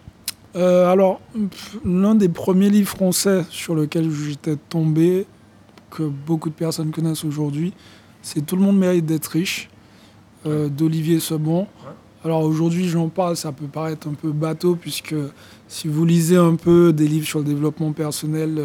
Euh, 0.55 0.89
Alors, 0.89 1.20
l'un 1.84 2.15
des 2.15 2.29
premiers 2.29 2.70
livres 2.70 2.88
français 2.88 3.44
sur 3.50 3.75
lequel 3.75 4.10
j'étais 4.10 4.55
tombé, 4.55 5.25
que 5.89 6.03
beaucoup 6.03 6.50
de 6.50 6.53
personnes 6.53 6.91
connaissent 6.91 7.25
aujourd'hui, 7.25 7.74
c'est 8.22 8.46
Tout 8.46 8.55
le 8.55 8.62
monde 8.62 8.77
mérite 8.77 9.05
d'être 9.05 9.27
riche, 9.27 9.70
euh, 10.46 10.70
d'Olivier 10.70 11.20
Sebon. 11.20 11.67
Alors 12.24 12.41
aujourd'hui, 12.41 12.88
j'en 12.88 13.10
parle, 13.10 13.36
ça 13.36 13.51
peut 13.51 13.67
paraître 13.67 14.08
un 14.08 14.13
peu 14.13 14.32
bateau, 14.32 14.75
puisque 14.75 15.15
si 15.67 15.88
vous 15.88 16.05
lisez 16.05 16.38
un 16.38 16.55
peu 16.55 16.94
des 16.94 17.08
livres 17.08 17.27
sur 17.27 17.39
le 17.39 17.46
développement 17.46 17.91
personnel, 17.91 18.60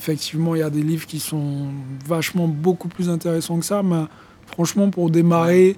effectivement, 0.00 0.54
il 0.54 0.60
y 0.60 0.62
a 0.62 0.70
des 0.70 0.82
livres 0.82 1.06
qui 1.06 1.20
sont 1.20 1.68
vachement 2.06 2.48
beaucoup 2.48 2.88
plus 2.88 3.10
intéressants 3.10 3.58
que 3.58 3.66
ça, 3.66 3.82
mais 3.82 4.04
franchement, 4.46 4.88
pour 4.88 5.10
démarrer, 5.10 5.76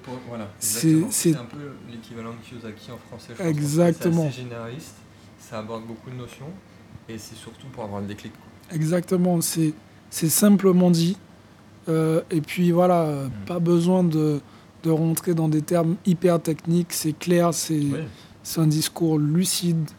c'est 0.59 1.35
un 1.35 1.43
peu 1.43 1.57
l'équivalent 1.91 2.31
de 2.31 2.47
Kiyosaki 2.47 2.91
en 2.91 2.97
français. 2.97 3.33
exactement. 3.45 4.29
C'est 4.31 4.43
généraliste, 4.43 4.95
ça 5.39 5.59
aborde 5.59 5.85
beaucoup 5.85 6.09
de 6.09 6.15
notions, 6.15 6.51
et 7.09 7.17
c'est 7.17 7.35
surtout 7.35 7.67
pour 7.73 7.83
avoir 7.83 7.99
le 7.99 8.07
déclic. 8.07 8.31
Exactement, 8.71 9.41
c'est 9.41 9.73
simplement 10.09 10.89
dit. 10.89 11.17
Euh, 11.89 12.21
et 12.31 12.39
puis 12.39 12.71
voilà, 12.71 13.25
hmm. 13.25 13.45
pas 13.45 13.59
besoin 13.59 14.05
de, 14.05 14.39
de, 14.83 14.89
rentrer 14.89 15.33
dans 15.33 15.49
des 15.49 15.61
termes 15.61 15.97
hyper 16.05 16.41
techniques, 16.41 16.93
c'est 16.93 17.11
clair, 17.11 17.53
c'est 17.53 17.81
un 18.55 18.67
discours 18.67 19.19
lucide. 19.19 19.89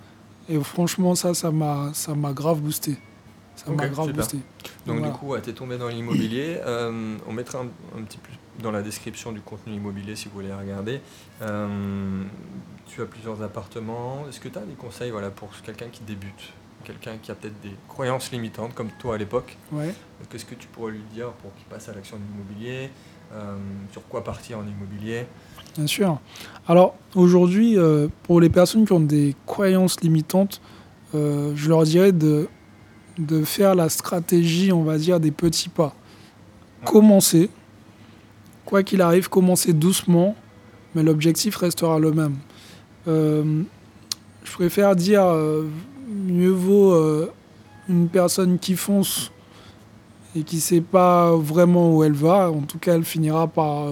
Et 0.49 0.59
franchement, 0.61 1.15
ça, 1.15 1.35
ça 1.35 1.51
m'a 1.53 2.33
grave 2.33 2.61
boosté. 2.61 2.97
Ça 3.65 3.73
m'a 3.73 3.89
grave 3.89 4.13
boosté. 4.13 4.39
Donc, 4.87 5.03
du 5.03 5.11
coup, 5.11 5.35
tu 5.43 5.51
es 5.51 5.53
tombé 5.53 5.79
dans 5.79 5.89
l'immobilier. 5.89 6.59
Euh, 6.65 7.17
on 7.27 7.33
mettra 7.33 7.61
un, 7.61 8.03
petit 8.03 8.19
peu 8.19 8.31
dans 8.63 8.71
la 8.71 8.83
description 8.83 9.33
du 9.33 9.41
contenu 9.41 9.75
immobilier 9.75 10.17
si 10.17 10.29
vous 10.29 10.35
voulez 10.35 10.53
regarder. 10.53 11.01
Euh, 11.43 12.23
tu 12.87 13.03
as 13.03 13.07
plusieurs 13.07 13.43
appartements. 13.43 14.25
Est-ce 14.29 14.41
que 14.41 14.49
tu 14.49 14.59
as 14.59 14.63
des 14.63 14.75
conseils 14.75 15.11
voilà, 15.11 15.31
pour 15.31 15.51
quelqu'un 15.63 15.87
qui 15.91 16.03
débute? 16.03 16.53
Quelqu'un 16.85 17.17
qui 17.21 17.31
a 17.31 17.35
peut-être 17.35 17.61
des 17.61 17.75
croyances 17.89 18.33
limitantes 18.33 18.75
comme 18.75 18.89
toi 18.99 19.15
à 19.15 19.19
l'époque? 19.19 19.57
Ouais. 19.73 19.95
Qu'est-ce 20.31 20.45
que 20.45 20.55
tu 20.55 20.67
pourrais 20.69 20.93
lui 20.93 21.05
dire 21.13 21.33
pour 21.33 21.55
qu'il 21.55 21.67
passe 21.67 21.89
à 21.89 21.95
l'action 21.95 22.17
de 22.17 22.23
l'immobilier 22.23 22.91
euh, 23.33 23.57
Sur 23.93 24.07
quoi 24.09 24.25
partir 24.25 24.59
en 24.59 24.67
immobilier? 24.67 25.27
Bien 25.77 25.87
sûr. 25.87 26.19
Alors 26.67 26.97
aujourd'hui, 27.15 27.77
pour 28.23 28.41
les 28.41 28.51
personnes 28.51 28.87
qui 28.87 28.93
ont 28.93 29.01
des 29.01 29.37
croyances 29.47 30.01
limitantes, 30.01 30.61
je 31.13 31.69
leur 31.69 31.85
dirais 31.85 32.13
de 32.13 32.49
de 33.19 33.45
faire 33.45 33.75
la 33.75 33.89
stratégie, 33.89 34.73
on 34.73 34.83
va 34.83 34.99
dire, 34.99 35.21
des 35.21 35.31
petits 35.31 35.69
pas. 35.69 35.95
Commencer, 36.85 37.51
quoi 38.65 38.83
qu'il 38.83 39.01
arrive, 39.01 39.29
commencer 39.29 39.73
doucement, 39.73 40.35
mais 40.95 41.03
l'objectif 41.03 41.57
restera 41.57 41.99
le 41.99 42.13
même. 42.13 42.37
Euh, 43.09 43.63
je 44.43 44.53
préfère 44.53 44.97
dire, 44.97 45.25
euh, 45.25 45.69
mieux 46.09 46.51
vaut 46.51 46.93
euh, 46.93 47.31
une 47.89 48.09
personne 48.09 48.59
qui 48.59 48.77
fonce 48.77 49.31
et 50.37 50.43
qui 50.43 50.57
ne 50.57 50.61
sait 50.61 50.81
pas 50.81 51.35
vraiment 51.37 51.95
où 51.95 52.03
elle 52.03 52.13
va, 52.13 52.51
en 52.51 52.63
tout 52.63 52.79
cas 52.79 52.95
elle 52.95 53.05
finira 53.05 53.47
par 53.47 53.89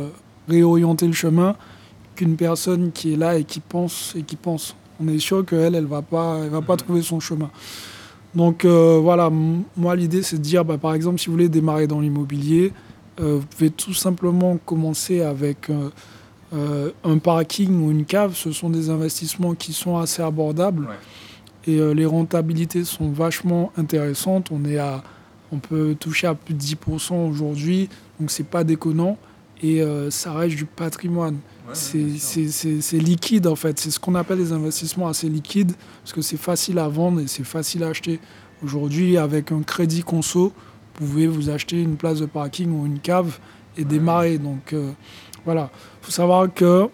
réorienter 0.48 1.06
le 1.06 1.12
chemin, 1.12 1.56
qu'une 2.16 2.36
personne 2.36 2.90
qui 2.92 3.14
est 3.14 3.16
là 3.16 3.38
et 3.38 3.44
qui 3.44 3.60
pense 3.60 4.14
et 4.16 4.22
qui 4.22 4.36
pense. 4.36 4.74
On 5.00 5.08
est 5.08 5.18
sûr 5.18 5.44
qu'elle, 5.44 5.74
elle 5.74 5.84
ne 5.84 5.88
va 5.88 6.02
pas, 6.02 6.38
elle 6.42 6.50
va 6.50 6.62
pas 6.62 6.74
mhm. 6.74 6.80
trouver 6.80 7.02
son 7.02 7.20
chemin. 7.20 7.50
Donc 8.34 8.64
euh, 8.64 8.98
voilà, 9.02 9.30
moi 9.76 9.94
l'idée 9.94 10.22
c'est 10.22 10.36
de 10.36 10.42
dire, 10.42 10.64
bah, 10.64 10.78
par 10.78 10.94
exemple, 10.94 11.18
si 11.18 11.26
vous 11.26 11.32
voulez 11.32 11.48
démarrer 11.48 11.86
dans 11.86 12.00
l'immobilier, 12.00 12.72
euh, 13.20 13.38
vous 13.38 13.46
pouvez 13.46 13.70
tout 13.70 13.92
simplement 13.92 14.56
commencer 14.64 15.20
avec 15.20 15.68
euh, 15.70 16.90
un 17.04 17.18
parking 17.18 17.82
ou 17.82 17.90
une 17.90 18.04
cave. 18.04 18.34
Ce 18.34 18.52
sont 18.52 18.70
des 18.70 18.88
investissements 18.88 19.54
qui 19.54 19.72
sont 19.72 19.98
assez 19.98 20.22
abordables 20.22 20.88
et 21.66 21.78
les 21.94 22.06
rentabilités 22.06 22.84
sont 22.84 23.10
vachement 23.10 23.70
intéressantes. 23.76 24.50
On, 24.50 24.64
est 24.64 24.78
à, 24.78 25.02
on 25.52 25.58
peut 25.58 25.94
toucher 25.98 26.26
à 26.26 26.34
plus 26.34 26.54
de 26.54 26.60
10% 26.60 27.28
aujourd'hui, 27.28 27.88
donc 28.18 28.30
c'est 28.30 28.46
pas 28.46 28.64
déconnant 28.64 29.16
et 29.62 29.82
ça 30.10 30.32
reste 30.32 30.56
du 30.56 30.64
patrimoine 30.64 31.38
c'est 31.74 32.98
liquide 32.98 33.46
en 33.46 33.56
fait. 33.56 33.78
C'est 33.78 33.90
ce 33.90 34.00
qu'on 34.00 34.14
appelle 34.14 34.38
les 34.38 34.52
investissements 34.52 35.08
assez 35.08 35.28
liquides 35.28 35.72
parce 36.02 36.12
que 36.12 36.22
c'est 36.22 36.36
facile 36.36 36.78
à 36.78 36.88
vendre 36.88 37.20
et 37.20 37.26
c'est 37.26 37.44
facile 37.44 37.84
à 37.84 37.88
acheter. 37.88 38.20
Aujourd'hui, 38.64 39.16
avec 39.16 39.50
un 39.50 39.62
crédit 39.62 40.02
conso, 40.02 40.52
vous 40.94 41.06
pouvez 41.06 41.26
vous 41.26 41.50
acheter 41.50 41.82
une 41.82 41.96
place 41.96 42.20
de 42.20 42.26
parking 42.26 42.70
ou 42.70 42.86
une 42.86 43.00
cave 43.00 43.38
et 43.76 43.84
démarrer. 43.84 44.38
Donc 44.38 44.72
euh, 44.72 44.92
voilà, 45.44 45.70
il 46.00 46.06
faut 46.06 46.12
savoir 46.12 46.52
que 46.52 46.88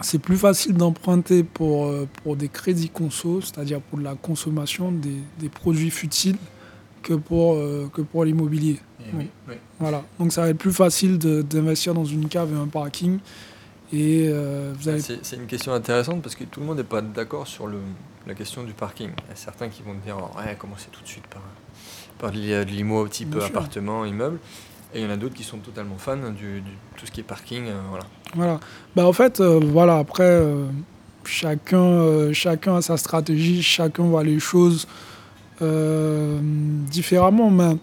c'est 0.00 0.18
plus 0.18 0.36
facile 0.36 0.74
d'emprunter 0.74 1.44
pour, 1.44 1.86
euh, 1.86 2.08
pour 2.22 2.36
des 2.36 2.48
crédits 2.48 2.88
conso, 2.88 3.40
c'est-à-dire 3.40 3.80
pour 3.80 4.00
la 4.00 4.14
consommation 4.16 4.90
des, 4.90 5.20
des 5.38 5.48
produits 5.48 5.90
futiles, 5.90 6.36
que 7.04 7.14
pour, 7.14 7.54
euh, 7.54 7.88
que 7.92 8.02
pour 8.02 8.24
l'immobilier. 8.24 8.80
Oui, 9.12 9.28
Voilà, 9.78 10.02
donc 10.18 10.32
ça 10.32 10.40
va 10.40 10.48
être 10.48 10.58
plus 10.58 10.72
facile 10.72 11.18
d'investir 11.18 11.94
dans 11.94 12.06
une 12.06 12.26
cave 12.26 12.52
et 12.52 12.56
un 12.56 12.66
parking 12.66 13.20
euh, 13.94 14.72
c'est 14.80 15.36
une 15.36 15.46
question 15.46 15.72
intéressante 15.72 16.22
parce 16.22 16.34
que 16.34 16.44
tout 16.44 16.60
le 16.60 16.66
monde 16.66 16.78
n'est 16.78 16.84
pas 16.84 17.00
d'accord 17.02 17.46
sur 17.46 17.66
le, 17.66 17.78
la 18.26 18.34
question 18.34 18.62
du 18.62 18.72
parking. 18.72 19.10
Il 19.26 19.30
y 19.30 19.32
a 19.32 19.36
certains 19.36 19.68
qui 19.68 19.82
vont 19.82 19.94
dire 20.04 20.16
ouais, 20.36 20.56
commencer 20.58 20.88
tout 20.90 21.02
de 21.02 21.08
suite 21.08 21.26
par, 21.26 21.42
par 22.18 22.32
de 22.32 22.62
l'IMO 22.62 23.06
type 23.08 23.36
appartement, 23.36 24.04
immeuble. 24.04 24.38
Et 24.94 25.00
il 25.00 25.04
y 25.04 25.06
en 25.06 25.10
a 25.10 25.16
d'autres 25.16 25.34
qui 25.34 25.42
sont 25.42 25.58
totalement 25.58 25.96
fans 25.98 26.30
du, 26.30 26.62
tout 26.96 27.06
ce 27.06 27.10
qui 27.10 27.20
est 27.20 27.24
parking. 27.24 27.66
Euh, 27.66 27.80
voilà. 27.88 28.04
voilà. 28.34 28.60
Bah, 28.94 29.06
en 29.06 29.12
fait, 29.12 29.40
euh, 29.40 29.60
voilà, 29.60 29.98
après, 29.98 30.40
chacun, 31.24 32.32
chacun 32.32 32.76
a 32.76 32.82
sa 32.82 32.96
stratégie, 32.96 33.62
chacun 33.62 34.04
voit 34.04 34.24
les 34.24 34.38
choses 34.38 34.86
différemment. 35.60 37.50
Mais 37.50 37.76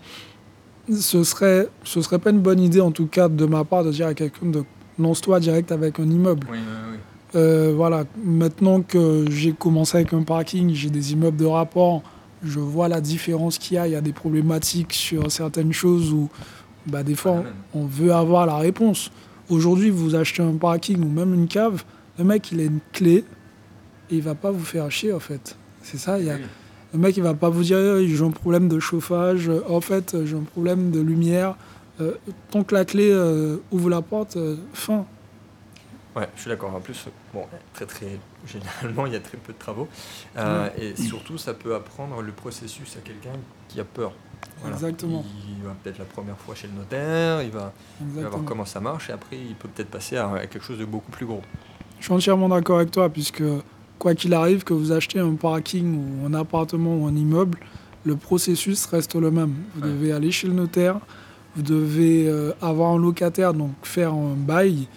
ce 0.94 1.24
serait, 1.24 1.68
ce 1.84 2.02
serait 2.02 2.20
pas 2.20 2.32
une 2.32 2.42
bonne 2.42 2.60
idée, 2.60 2.82
en 2.82 2.92
tout 2.92 3.08
cas, 3.08 3.30
de 3.30 3.46
ma 3.46 3.64
part, 3.64 3.84
de 3.84 3.92
dire 3.92 4.08
à 4.08 4.14
quelqu'un 4.14 4.48
de 4.48 4.64
lance-toi 5.00 5.40
direct 5.40 5.72
avec 5.72 6.00
un 6.00 6.10
immeuble. 6.10 6.48
Euh, 7.36 7.74
voilà, 7.76 8.04
maintenant 8.24 8.82
que 8.82 9.26
j'ai 9.30 9.54
commencé 9.54 9.98
avec 9.98 10.14
un 10.14 10.24
parking, 10.24 10.74
j'ai 10.74 10.90
des 10.90 11.14
immeubles 11.14 11.38
de 11.38 11.46
rapport, 11.46 12.04
je 12.44 12.60
vois 12.60 12.90
la 12.90 13.00
différence 13.00 13.58
qu'il 13.58 13.76
y 13.76 13.78
a. 13.78 13.88
Il 13.88 13.94
y 13.94 13.96
a 13.96 14.02
des 14.02 14.12
problématiques 14.12 14.94
sur 14.94 15.32
certaines 15.32 15.72
choses 15.72 16.12
où 16.12 16.30
bah, 16.86 17.04
des 17.04 17.16
fois 17.16 17.44
on, 17.74 17.86
veut 17.86 18.14
avoir 18.14 18.46
la 18.46 18.58
réponse. 18.58 19.12
Aujourd'hui, 19.50 19.90
vous 19.90 20.16
achetez 20.16 20.42
un 20.42 20.56
parking 20.56 21.02
ou 21.04 21.10
même 21.10 21.34
une 21.34 21.48
cave, 21.48 21.84
le 22.18 22.26
mec 22.26 22.52
il 22.52 22.60
a 22.60 22.64
une 22.64 22.80
clé 22.92 23.24
et 24.10 24.16
il 24.16 24.22
va 24.22 24.36
pas 24.36 24.52
vous 24.52 24.64
faire 24.64 24.90
chier 24.92 25.14
en 25.14 25.20
fait. 25.20 25.56
C'est 25.84 25.98
ça, 25.98 26.20
il 26.20 26.26
y 26.26 26.30
a, 26.30 26.38
le 26.94 27.00
mec 27.00 27.18
il 27.18 27.24
va 27.24 27.34
pas 27.34 27.50
vous 27.50 27.64
dire 27.64 27.78
j'ai 28.06 28.24
un 28.24 28.32
problème 28.32 28.68
de 28.68 28.80
chauffage, 28.80 29.50
en 29.70 29.82
fait 29.82 30.16
j'ai 30.26 30.36
un 30.36 30.44
problème 30.44 30.92
de 30.92 31.00
lumière. 31.00 31.56
Euh, 32.02 32.16
tant 32.50 32.64
que 32.64 32.74
la 32.74 32.86
clé 32.86 33.10
euh, 33.12 33.58
ouvre 33.72 33.90
la 33.90 34.02
porte, 34.02 34.38
euh, 34.38 34.56
fin. 34.74 35.06
Ouais, 36.16 36.28
je 36.36 36.42
suis 36.42 36.50
d'accord. 36.50 36.74
En 36.76 36.80
plus, 36.80 37.06
bon, 37.34 37.46
très 37.74 37.86
très 37.86 38.20
généralement, 38.46 39.06
il 39.06 39.14
y 39.14 39.16
a 39.16 39.20
très 39.20 39.38
peu 39.38 39.54
de 39.54 39.58
travaux. 39.58 39.88
Et 40.78 40.96
surtout, 40.96 41.38
ça 41.38 41.54
peut 41.54 41.76
apprendre 41.76 42.22
le 42.22 42.32
processus 42.32 42.98
à 42.98 43.02
quelqu'un 43.02 43.38
qui 43.68 43.80
a 43.80 43.84
peur. 43.84 44.14
Exactement. 44.68 45.24
Il 45.48 45.64
va 45.64 45.76
peut-être 45.82 46.00
la 46.00 46.06
première 46.06 46.38
fois 46.38 46.56
chez 46.56 46.68
le 46.68 46.74
notaire, 46.74 47.42
il 47.44 47.52
va, 47.52 47.74
voir 48.02 48.44
comment 48.46 48.66
ça 48.66 48.80
marche, 48.80 49.10
et 49.10 49.14
après, 49.14 49.38
il 49.38 49.56
peut 49.56 49.70
peut-être 49.70 49.90
passer 49.90 50.18
à, 50.18 50.46
quelque 50.48 50.64
chose 50.64 50.80
de 50.80 50.86
beaucoup 50.86 51.12
plus 51.12 51.26
gros. 51.26 51.42
Je 52.00 52.06
suis 52.06 52.14
entièrement 52.14 52.50
d'accord 52.50 52.78
avec 52.78 52.92
toi, 52.92 53.10
puisque 53.10 53.44
quoi 54.02 54.16
qu'il 54.16 54.34
arrive, 54.34 54.64
que 54.64 54.74
vous 54.74 54.92
achetez 54.92 55.20
un 55.20 55.36
parking 55.36 55.96
ou 55.96 56.26
un 56.26 56.34
appartement 56.34 56.98
ou 56.98 57.06
un 57.06 57.16
immeuble, 57.16 57.60
le 58.04 58.16
processus 58.16 58.84
reste 58.88 59.14
le 59.14 59.30
même. 59.30 59.54
Vous 59.76 59.82
devez 59.82 60.12
aller 60.12 60.32
chez 60.32 60.48
le 60.48 60.54
notaire, 60.54 61.00
vous 61.56 61.62
devez 61.62 62.28
euh, 62.28 62.52
avoir 62.64 62.94
un 62.94 62.98
locataire, 62.98 63.54
donc 63.54 63.74
faire 63.84 64.12
un 64.12 64.34
bail, 64.36 64.88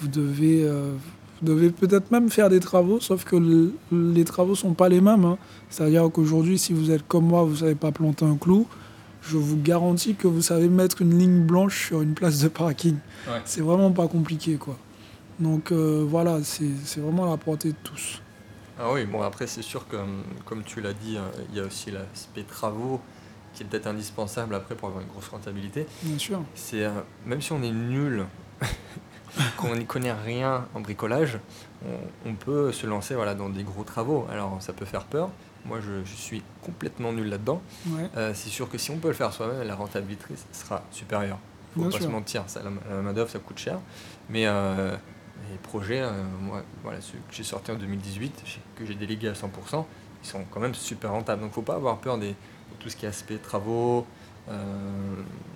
vous 0.00 0.06
devez, 0.06 0.62
euh, 0.62 0.92
devez 1.42 1.70
peut-être 1.70 2.12
même 2.12 2.30
faire 2.30 2.48
des 2.48 2.60
travaux, 2.60 3.00
sauf 3.00 3.24
que 3.24 3.34
les 3.90 4.24
travaux 4.24 4.52
ne 4.52 4.56
sont 4.56 4.74
pas 4.74 4.88
les 4.88 5.00
mêmes. 5.00 5.24
Hein. 5.24 5.38
C'est-à-dire 5.68 6.08
qu'aujourd'hui, 6.12 6.56
si 6.56 6.72
vous 6.72 6.92
êtes 6.92 7.06
comme 7.08 7.26
moi, 7.26 7.42
vous 7.42 7.54
ne 7.54 7.56
savez 7.56 7.74
pas 7.74 7.90
planter 7.90 8.24
un 8.24 8.36
clou, 8.36 8.68
je 9.22 9.38
vous 9.38 9.56
garantis 9.56 10.14
que 10.14 10.28
vous 10.28 10.42
savez 10.42 10.68
mettre 10.68 11.02
une 11.02 11.18
ligne 11.18 11.42
blanche 11.42 11.86
sur 11.88 12.00
une 12.00 12.14
place 12.14 12.38
de 12.38 12.48
parking. 12.48 12.94
C'est 13.44 13.60
vraiment 13.60 13.90
pas 13.90 14.06
compliqué, 14.06 14.54
quoi. 14.54 14.78
Donc 15.40 15.72
euh, 15.72 16.06
voilà, 16.08 16.38
c'est 16.44 17.00
vraiment 17.00 17.26
à 17.26 17.30
la 17.30 17.36
portée 17.38 17.70
de 17.70 17.76
tous. 17.82 18.22
Ah 18.84 18.90
oui, 18.92 19.04
bon 19.04 19.22
après 19.22 19.46
c'est 19.46 19.62
sûr 19.62 19.86
que 19.86 19.96
comme 20.44 20.64
tu 20.64 20.80
l'as 20.80 20.92
dit, 20.92 21.16
hein, 21.16 21.30
il 21.50 21.56
y 21.56 21.60
a 21.60 21.64
aussi 21.64 21.92
l'aspect 21.92 22.42
travaux 22.42 23.00
qui 23.54 23.62
est 23.62 23.66
peut-être 23.66 23.86
indispensable 23.86 24.56
après 24.56 24.74
pour 24.74 24.88
avoir 24.88 25.02
une 25.02 25.08
grosse 25.08 25.28
rentabilité. 25.28 25.86
Bien 26.02 26.18
sûr. 26.18 26.42
C'est 26.54 26.84
euh, 26.84 26.90
même 27.24 27.40
si 27.40 27.52
on 27.52 27.62
est 27.62 27.70
nul, 27.70 28.26
qu'on 29.56 29.76
n'y 29.76 29.86
connaît 29.86 30.12
rien 30.12 30.66
en 30.74 30.80
bricolage, 30.80 31.38
on, 32.26 32.34
peut 32.34 32.72
se 32.72 32.86
lancer 32.86 33.14
voilà, 33.14 33.34
dans 33.34 33.48
des 33.48 33.62
gros 33.62 33.84
travaux. 33.84 34.26
Alors 34.30 34.60
ça 34.60 34.72
peut 34.72 34.84
faire 34.84 35.04
peur. 35.04 35.30
Moi, 35.64 35.78
je, 35.80 36.02
suis 36.04 36.42
complètement 36.64 37.12
nul 37.12 37.28
là-dedans. 37.28 37.62
Euh, 38.16 38.32
c'est 38.34 38.48
sûr 38.48 38.68
que 38.68 38.78
si 38.78 38.90
on 38.90 38.98
peut 38.98 39.08
le 39.08 39.14
faire 39.14 39.32
soi-même, 39.32 39.62
la 39.62 39.76
rentabilité 39.76 40.34
sera 40.50 40.82
supérieure. 40.90 41.38
Faut 41.74 41.84
pas 41.84 42.00
se 42.00 42.06
mentir. 42.08 42.42
Ça, 42.48 42.62
la, 42.62 43.00
main-d'œuvre, 43.00 43.30
ça 43.30 43.38
coûte 43.38 43.58
cher. 43.58 43.78
Mais 44.28 44.46
euh, 44.46 44.96
les 45.50 45.58
projets, 45.62 46.02
moi, 46.40 46.62
voilà, 46.82 47.00
ceux 47.00 47.18
que 47.28 47.34
j'ai 47.34 47.42
sortis 47.42 47.70
en 47.70 47.76
2018, 47.76 48.42
que 48.76 48.86
j'ai 48.86 48.94
délégués 48.94 49.28
à 49.28 49.32
100%, 49.32 49.84
ils 50.22 50.28
sont 50.28 50.44
quand 50.50 50.60
même 50.60 50.74
super 50.74 51.12
rentables. 51.12 51.40
Donc, 51.42 51.48
il 51.48 51.52
ne 51.52 51.54
faut 51.54 51.62
pas 51.62 51.74
avoir 51.74 51.98
peur 51.98 52.18
des, 52.18 52.34
tout 52.78 52.88
ce 52.88 52.96
qui 52.96 53.06
est 53.06 53.08
aspect 53.08 53.36
travaux, 53.36 54.06
euh, 54.48 54.54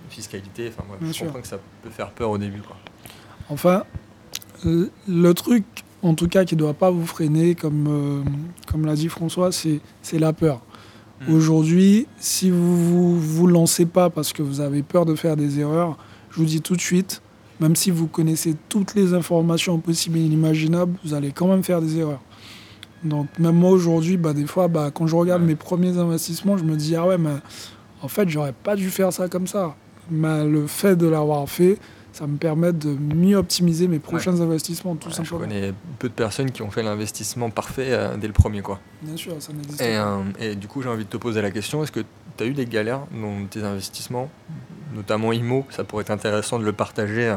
fiscalité. 0.09 0.69
Enfin, 0.69 0.83
je 1.01 1.19
comprends 1.19 1.41
que 1.41 1.47
ça 1.47 1.59
peut 1.81 1.89
faire 1.89 2.11
peur 2.11 2.29
au 2.29 2.37
début. 2.37 2.61
Quoi. 2.61 2.77
Enfin, 3.49 3.83
le 4.63 5.33
truc, 5.33 5.65
en 6.01 6.13
tout 6.13 6.27
cas, 6.27 6.45
qui 6.45 6.55
ne 6.55 6.59
doit 6.59 6.73
pas 6.73 6.89
vous 6.89 7.05
freiner, 7.05 7.55
comme, 7.55 7.87
euh, 7.87 8.29
comme 8.67 8.85
l'a 8.85 8.95
dit 8.95 9.09
François, 9.09 9.51
c'est 9.51 9.81
la 10.13 10.33
peur. 10.33 10.61
Hmm. 11.21 11.33
Aujourd'hui, 11.33 12.07
si 12.17 12.49
vous 12.49 13.15
ne 13.15 13.19
vous, 13.19 13.47
lancez 13.47 13.85
pas 13.85 14.09
parce 14.09 14.33
que 14.33 14.41
vous 14.41 14.61
avez 14.61 14.83
peur 14.83 15.05
de 15.05 15.15
faire 15.15 15.35
des 15.35 15.59
erreurs, 15.59 15.97
je 16.29 16.37
vous 16.37 16.45
dis 16.45 16.61
tout 16.61 16.75
de 16.75 16.81
suite, 16.81 17.21
même 17.59 17.75
si 17.75 17.91
vous 17.91 18.07
connaissez 18.07 18.55
toutes 18.69 18.95
les 18.95 19.13
informations 19.13 19.79
possibles 19.79 20.17
et 20.17 20.21
inimaginables, 20.21 20.93
vous 21.03 21.13
allez 21.13 21.31
quand 21.31 21.47
même 21.47 21.63
faire 21.63 21.81
des 21.81 21.97
erreurs. 21.97 22.21
Donc 23.03 23.27
même 23.39 23.55
moi 23.55 23.71
aujourd'hui, 23.71 24.17
bah, 24.17 24.33
des 24.33 24.45
fois, 24.45 24.67
bah, 24.67 24.91
quand 24.93 25.07
je 25.07 25.15
regarde 25.15 25.43
mes 25.43 25.55
premiers 25.55 25.97
investissements, 25.97 26.57
je 26.57 26.63
me 26.63 26.75
dis, 26.75 26.95
ah 26.95 27.05
ouais, 27.05 27.17
mais 27.17 27.35
en 28.01 28.07
fait, 28.07 28.29
j'aurais 28.29 28.53
pas 28.53 28.75
dû 28.75 28.89
faire 28.89 29.13
ça 29.13 29.27
comme 29.27 29.47
ça. 29.47 29.75
Mais 30.09 30.45
le 30.45 30.67
fait 30.67 30.95
de 30.95 31.07
l'avoir 31.07 31.47
fait, 31.49 31.77
ça 32.17 32.25
me 32.25 32.37
permet 32.37 32.73
de 32.73 32.89
mieux 32.89 33.35
optimiser 33.35 33.87
mes 33.87 33.99
prochains 33.99 34.39
investissements, 34.41 34.95
tout 34.95 35.11
simplement. 35.11 35.39
Je 35.41 35.45
connais 35.45 35.73
peu 35.99 36.09
de 36.09 36.13
personnes 36.13 36.49
qui 36.49 36.63
ont 36.63 36.71
fait 36.71 36.81
l'investissement 36.81 37.51
parfait 37.51 37.89
euh, 37.89 38.17
dès 38.17 38.25
le 38.25 38.33
premier. 38.33 38.61
Quoi. 38.61 38.79
Bien 39.03 39.15
sûr, 39.15 39.33
ça 39.39 39.53
n'existe 39.53 39.77
pas. 39.77 39.85
Euh, 39.85 40.23
et 40.39 40.55
du 40.55 40.67
coup, 40.67 40.81
j'ai 40.81 40.89
envie 40.89 41.05
de 41.05 41.09
te 41.09 41.17
poser 41.17 41.41
la 41.41 41.51
question 41.51 41.83
est-ce 41.83 41.91
que 41.91 41.99
tu 42.37 42.43
as 42.43 42.47
eu 42.47 42.53
des 42.53 42.65
galères 42.65 43.01
dans 43.11 43.45
tes 43.45 43.63
investissements, 43.63 44.31
notamment 44.93 45.33
IMO 45.33 45.65
Ça 45.69 45.83
pourrait 45.83 46.01
être 46.01 46.11
intéressant 46.11 46.59
de 46.59 46.65
le 46.65 46.73
partager 46.73 47.27
euh, 47.27 47.35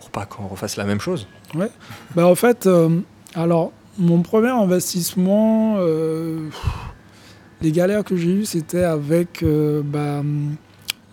pour 0.00 0.10
pas 0.10 0.26
qu'on 0.26 0.46
refasse 0.46 0.76
la 0.76 0.84
même 0.84 1.00
chose. 1.00 1.26
Ouais. 1.54 1.70
bah, 2.14 2.26
en 2.26 2.34
fait, 2.34 2.68
alors, 3.34 3.72
mon 3.98 4.22
premier 4.22 4.48
investissement, 4.48 5.78
les 7.60 7.72
galères 7.72 8.04
que 8.04 8.16
j'ai 8.16 8.30
eues, 8.30 8.44
c'était 8.44 8.84
avec 8.84 9.44
bah, 9.84 10.22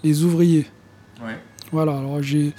les 0.03 0.23
ouvriers. 0.23 0.67
Ouais. 1.23 1.37
Voilà, 1.71 1.97
alors 1.97 2.21
j'ai 2.21 2.53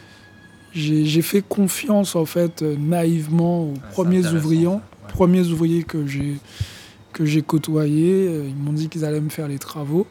j'ai 0.76 1.22
fait 1.22 1.42
confiance 1.42 2.16
en 2.16 2.26
fait 2.26 2.62
euh, 2.62 2.76
naïvement 2.78 3.64
aux 3.64 3.74
premiers 3.92 4.26
ouvriers, 4.26 4.68
premiers 5.08 5.46
ouvriers 5.48 5.84
que 5.84 6.06
j'ai 6.06 6.36
que 7.12 7.24
j'ai 7.24 7.42
côtoyés. 7.42 8.28
Euh, 8.28 8.44
ils 8.48 8.54
m'ont 8.54 8.72
dit 8.72 8.88
qu'ils 8.88 9.04
allaient 9.04 9.20
me 9.20 9.30
faire 9.30 9.48
les 9.48 9.58
travaux. 9.58 10.06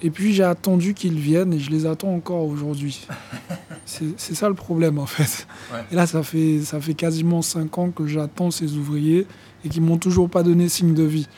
Et 0.00 0.10
puis 0.10 0.32
j'ai 0.32 0.44
attendu 0.44 0.94
qu'ils 0.94 1.18
viennent 1.18 1.52
et 1.52 1.58
je 1.58 1.70
les 1.70 1.86
attends 1.86 2.14
encore 2.14 2.44
aujourd'hui. 2.44 3.06
C'est 3.84 4.34
ça 4.34 4.48
le 4.48 4.54
problème 4.54 4.98
en 4.98 5.06
fait. 5.06 5.46
Et 5.90 5.96
là 5.96 6.06
ça 6.06 6.22
fait, 6.22 6.60
ça 6.62 6.80
fait 6.80 6.94
quasiment 6.94 7.42
5 7.42 7.78
ans 7.78 7.90
que 7.90 8.06
j'attends 8.06 8.50
ces 8.50 8.76
ouvriers 8.76 9.26
et 9.64 9.68
qu'ils 9.68 9.82
m'ont 9.82 9.98
toujours 9.98 10.28
pas 10.28 10.42
donné 10.42 10.68
signe 10.68 10.94
de 10.94 11.02
vie. 11.02 11.28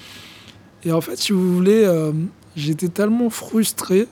Et 0.84 0.92
en 0.92 1.00
fait 1.00 1.16
si 1.16 1.32
vous 1.32 1.54
voulez, 1.54 1.84
euh, 1.84 2.12
j'étais 2.56 2.88
tellement 2.88 3.30
frustré 3.30 4.08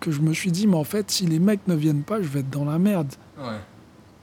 que 0.00 0.10
je 0.10 0.20
me 0.20 0.32
suis 0.32 0.52
dit 0.52 0.66
mais 0.66 0.76
en 0.76 0.84
fait 0.84 1.10
si 1.10 1.26
les 1.26 1.38
mecs 1.38 1.66
ne 1.66 1.74
viennent 1.74 2.02
pas 2.02 2.22
je 2.22 2.28
vais 2.28 2.40
être 2.40 2.50
dans 2.50 2.64
la 2.64 2.78
merde. 2.78 3.12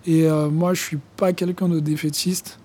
Et 0.05 0.25
euh, 0.25 0.49
moi, 0.49 0.73
je 0.73 0.81
suis 0.81 0.99
pas 1.17 1.33
quelqu'un 1.33 1.69
de 1.69 1.79
défaitiste. 1.79 2.59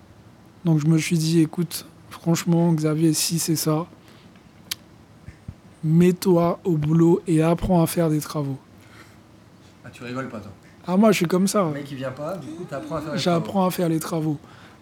Donc 0.64 0.78
je 0.80 0.86
me 0.86 0.98
suis 0.98 1.18
dit, 1.18 1.40
écoute, 1.40 1.86
franchement, 2.10 2.72
Xavier, 2.72 3.12
si 3.12 3.38
c'est 3.38 3.56
ça, 3.56 3.86
mets-toi 5.86 6.60
au 6.64 6.76
boulot 6.76 7.22
et 7.26 7.42
apprends 7.42 7.82
à 7.82 7.86
faire 7.86 8.10
des 8.10 8.20
travaux. 8.20 8.58
Ah, 9.84 9.88
tu 9.92 10.04
rigoles 10.04 10.28
pas, 10.28 10.40
toi 10.40 10.50
Ah, 10.86 10.96
moi, 10.96 11.12
je 11.12 11.18
suis 11.18 11.26
comme 11.26 11.46
ça. 11.46 11.64
Le 11.64 11.70
mec 11.70 11.84
qui 11.84 11.94
vient 11.94 12.10
pas, 12.10 12.36
du 12.36 12.48
coup, 12.48 12.66
apprends 12.70 12.96
à 12.96 13.00
faire 13.00 13.12
les 13.12 13.18
J'apprends 13.18 13.66
à 13.66 13.70
faire 13.70 13.88
les 13.88 14.00
travaux. 14.00 14.38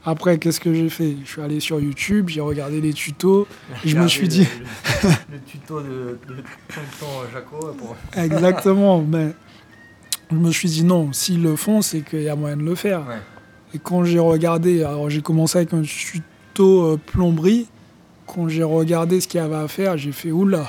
Après, 0.06 0.38
qu'est-ce 0.38 0.60
que 0.60 0.74
j'ai 0.74 0.90
fait? 0.90 1.16
Je 1.24 1.30
suis 1.30 1.40
allé 1.40 1.60
sur 1.60 1.80
YouTube, 1.80 2.28
j'ai 2.28 2.42
regardé 2.42 2.80
les 2.80 2.92
tutos, 2.92 3.46
et 3.84 3.88
je 3.88 3.98
me 3.98 4.06
suis 4.06 4.28
dit... 4.28 4.46
Le, 5.02 5.38
tuto 5.46 5.80
de, 5.80 6.18
de 6.28 6.36
Tonton 6.68 7.24
Jaco 7.32 7.72
pour... 7.72 7.96
Exactement, 8.14 9.00
mais 9.00 9.32
je 10.30 10.36
me 10.36 10.50
suis 10.50 10.68
dit 10.68 10.84
non, 10.84 11.12
s'ils 11.12 11.42
le 11.42 11.56
font, 11.56 11.80
c'est 11.80 12.02
qu'il 12.02 12.22
y 12.22 12.28
a 12.28 12.36
moyen 12.36 12.56
de 12.56 12.62
le 12.62 12.74
faire. 12.74 13.02
Et 13.72 13.78
quand 13.78 14.04
j'ai 14.04 14.18
regardé, 14.18 14.84
alors 14.84 15.08
j'ai 15.08 15.22
commencé 15.22 15.58
avec 15.58 15.72
un 15.72 15.82
tuto 15.82 16.92
euh, 16.92 16.96
plomberie, 16.96 17.66
quand 18.26 18.48
j'ai 18.48 18.62
regardé 18.62 19.20
ce 19.20 19.28
qu'il 19.28 19.40
y 19.40 19.42
avait 19.42 19.56
à 19.56 19.68
faire, 19.68 19.96
j'ai 19.96 20.12
fait 20.12 20.30
oula. 20.30 20.66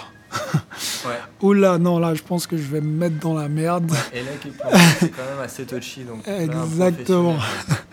Ouais. 1.05 1.19
Oula, 1.41 1.77
non, 1.77 1.99
là, 1.99 2.13
je 2.13 2.21
pense 2.21 2.47
que 2.47 2.57
je 2.57 2.63
vais 2.63 2.81
me 2.81 2.91
mettre 2.91 3.19
dans 3.19 3.33
la 3.33 3.49
merde. 3.49 3.91
Et 4.13 4.21
là, 4.21 4.31
c'est 4.99 5.09
quand 5.09 5.23
même 5.23 5.43
assez 5.43 5.65
touchy. 5.65 6.03
Donc 6.03 6.27
Exactement. 6.27 7.37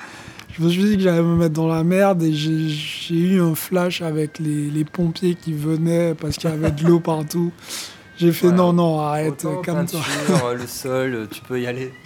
je 0.58 0.62
me 0.62 0.68
suis 0.68 0.84
dit 0.84 0.96
que 0.96 1.02
j'allais 1.02 1.22
me 1.22 1.37
mettre 1.37 1.54
dans 1.54 1.68
la 1.68 1.84
merde 1.84 2.22
et 2.22 2.32
j'ai 2.32 3.16
eu 3.16 3.40
un 3.40 3.54
flash 3.54 4.02
avec 4.02 4.38
les, 4.38 4.70
les 4.70 4.84
pompiers 4.84 5.34
qui 5.34 5.52
venaient 5.52 6.14
parce 6.14 6.37
qu'il 6.37 6.50
y 6.50 6.52
avait 6.52 6.70
de 6.70 6.87
l'eau 6.87 7.00
partout. 7.00 7.52
J'ai 8.18 8.32
fait 8.32 8.52
non, 8.52 8.72
non, 8.72 9.00
arrête, 9.00 9.46
calme-toi. 9.64 10.00
le 10.54 10.66
sol, 10.66 11.28
tu 11.30 11.40
peux 11.40 11.61
y 11.61 11.66
aller. 11.66 11.92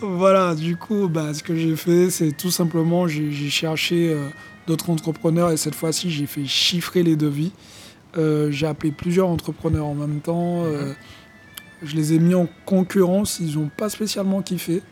Voilà, 0.00 0.54
du 0.54 0.76
coup, 0.76 1.08
bah, 1.08 1.34
ce 1.34 1.42
que 1.42 1.54
j'ai 1.54 1.76
fait, 1.76 2.10
c'est 2.10 2.32
tout 2.32 2.50
simplement, 2.50 3.06
j'ai 3.06 3.50
cherché 3.50 4.12
euh, 4.12 4.28
d'autres 4.66 4.90
entrepreneurs 4.90 5.50
et 5.50 5.56
cette 5.56 5.74
fois-ci, 5.74 6.10
j'ai 6.10 6.26
fait 6.26 6.46
chiffrer 6.46 7.02
les 7.02 7.16
devis. 7.16 7.52
Euh, 8.16 8.50
j'ai 8.50 8.66
appelé 8.66 8.92
plusieurs 8.92 9.28
entrepreneurs 9.28 9.86
en 9.86 9.94
même 9.94 10.20
temps. 10.20 10.64
Euh, 10.64 10.88
mhm. 10.88 10.94
je 11.82 11.96
les 11.96 12.14
ai 12.14 12.18
mis 12.18 12.34
en 12.34 12.48
concurrence, 12.64 13.40
ils 13.40 13.58
n'ont 13.58 13.70
pas 13.74 13.88
spécialement 13.88 14.42
kiffé, 14.42 14.82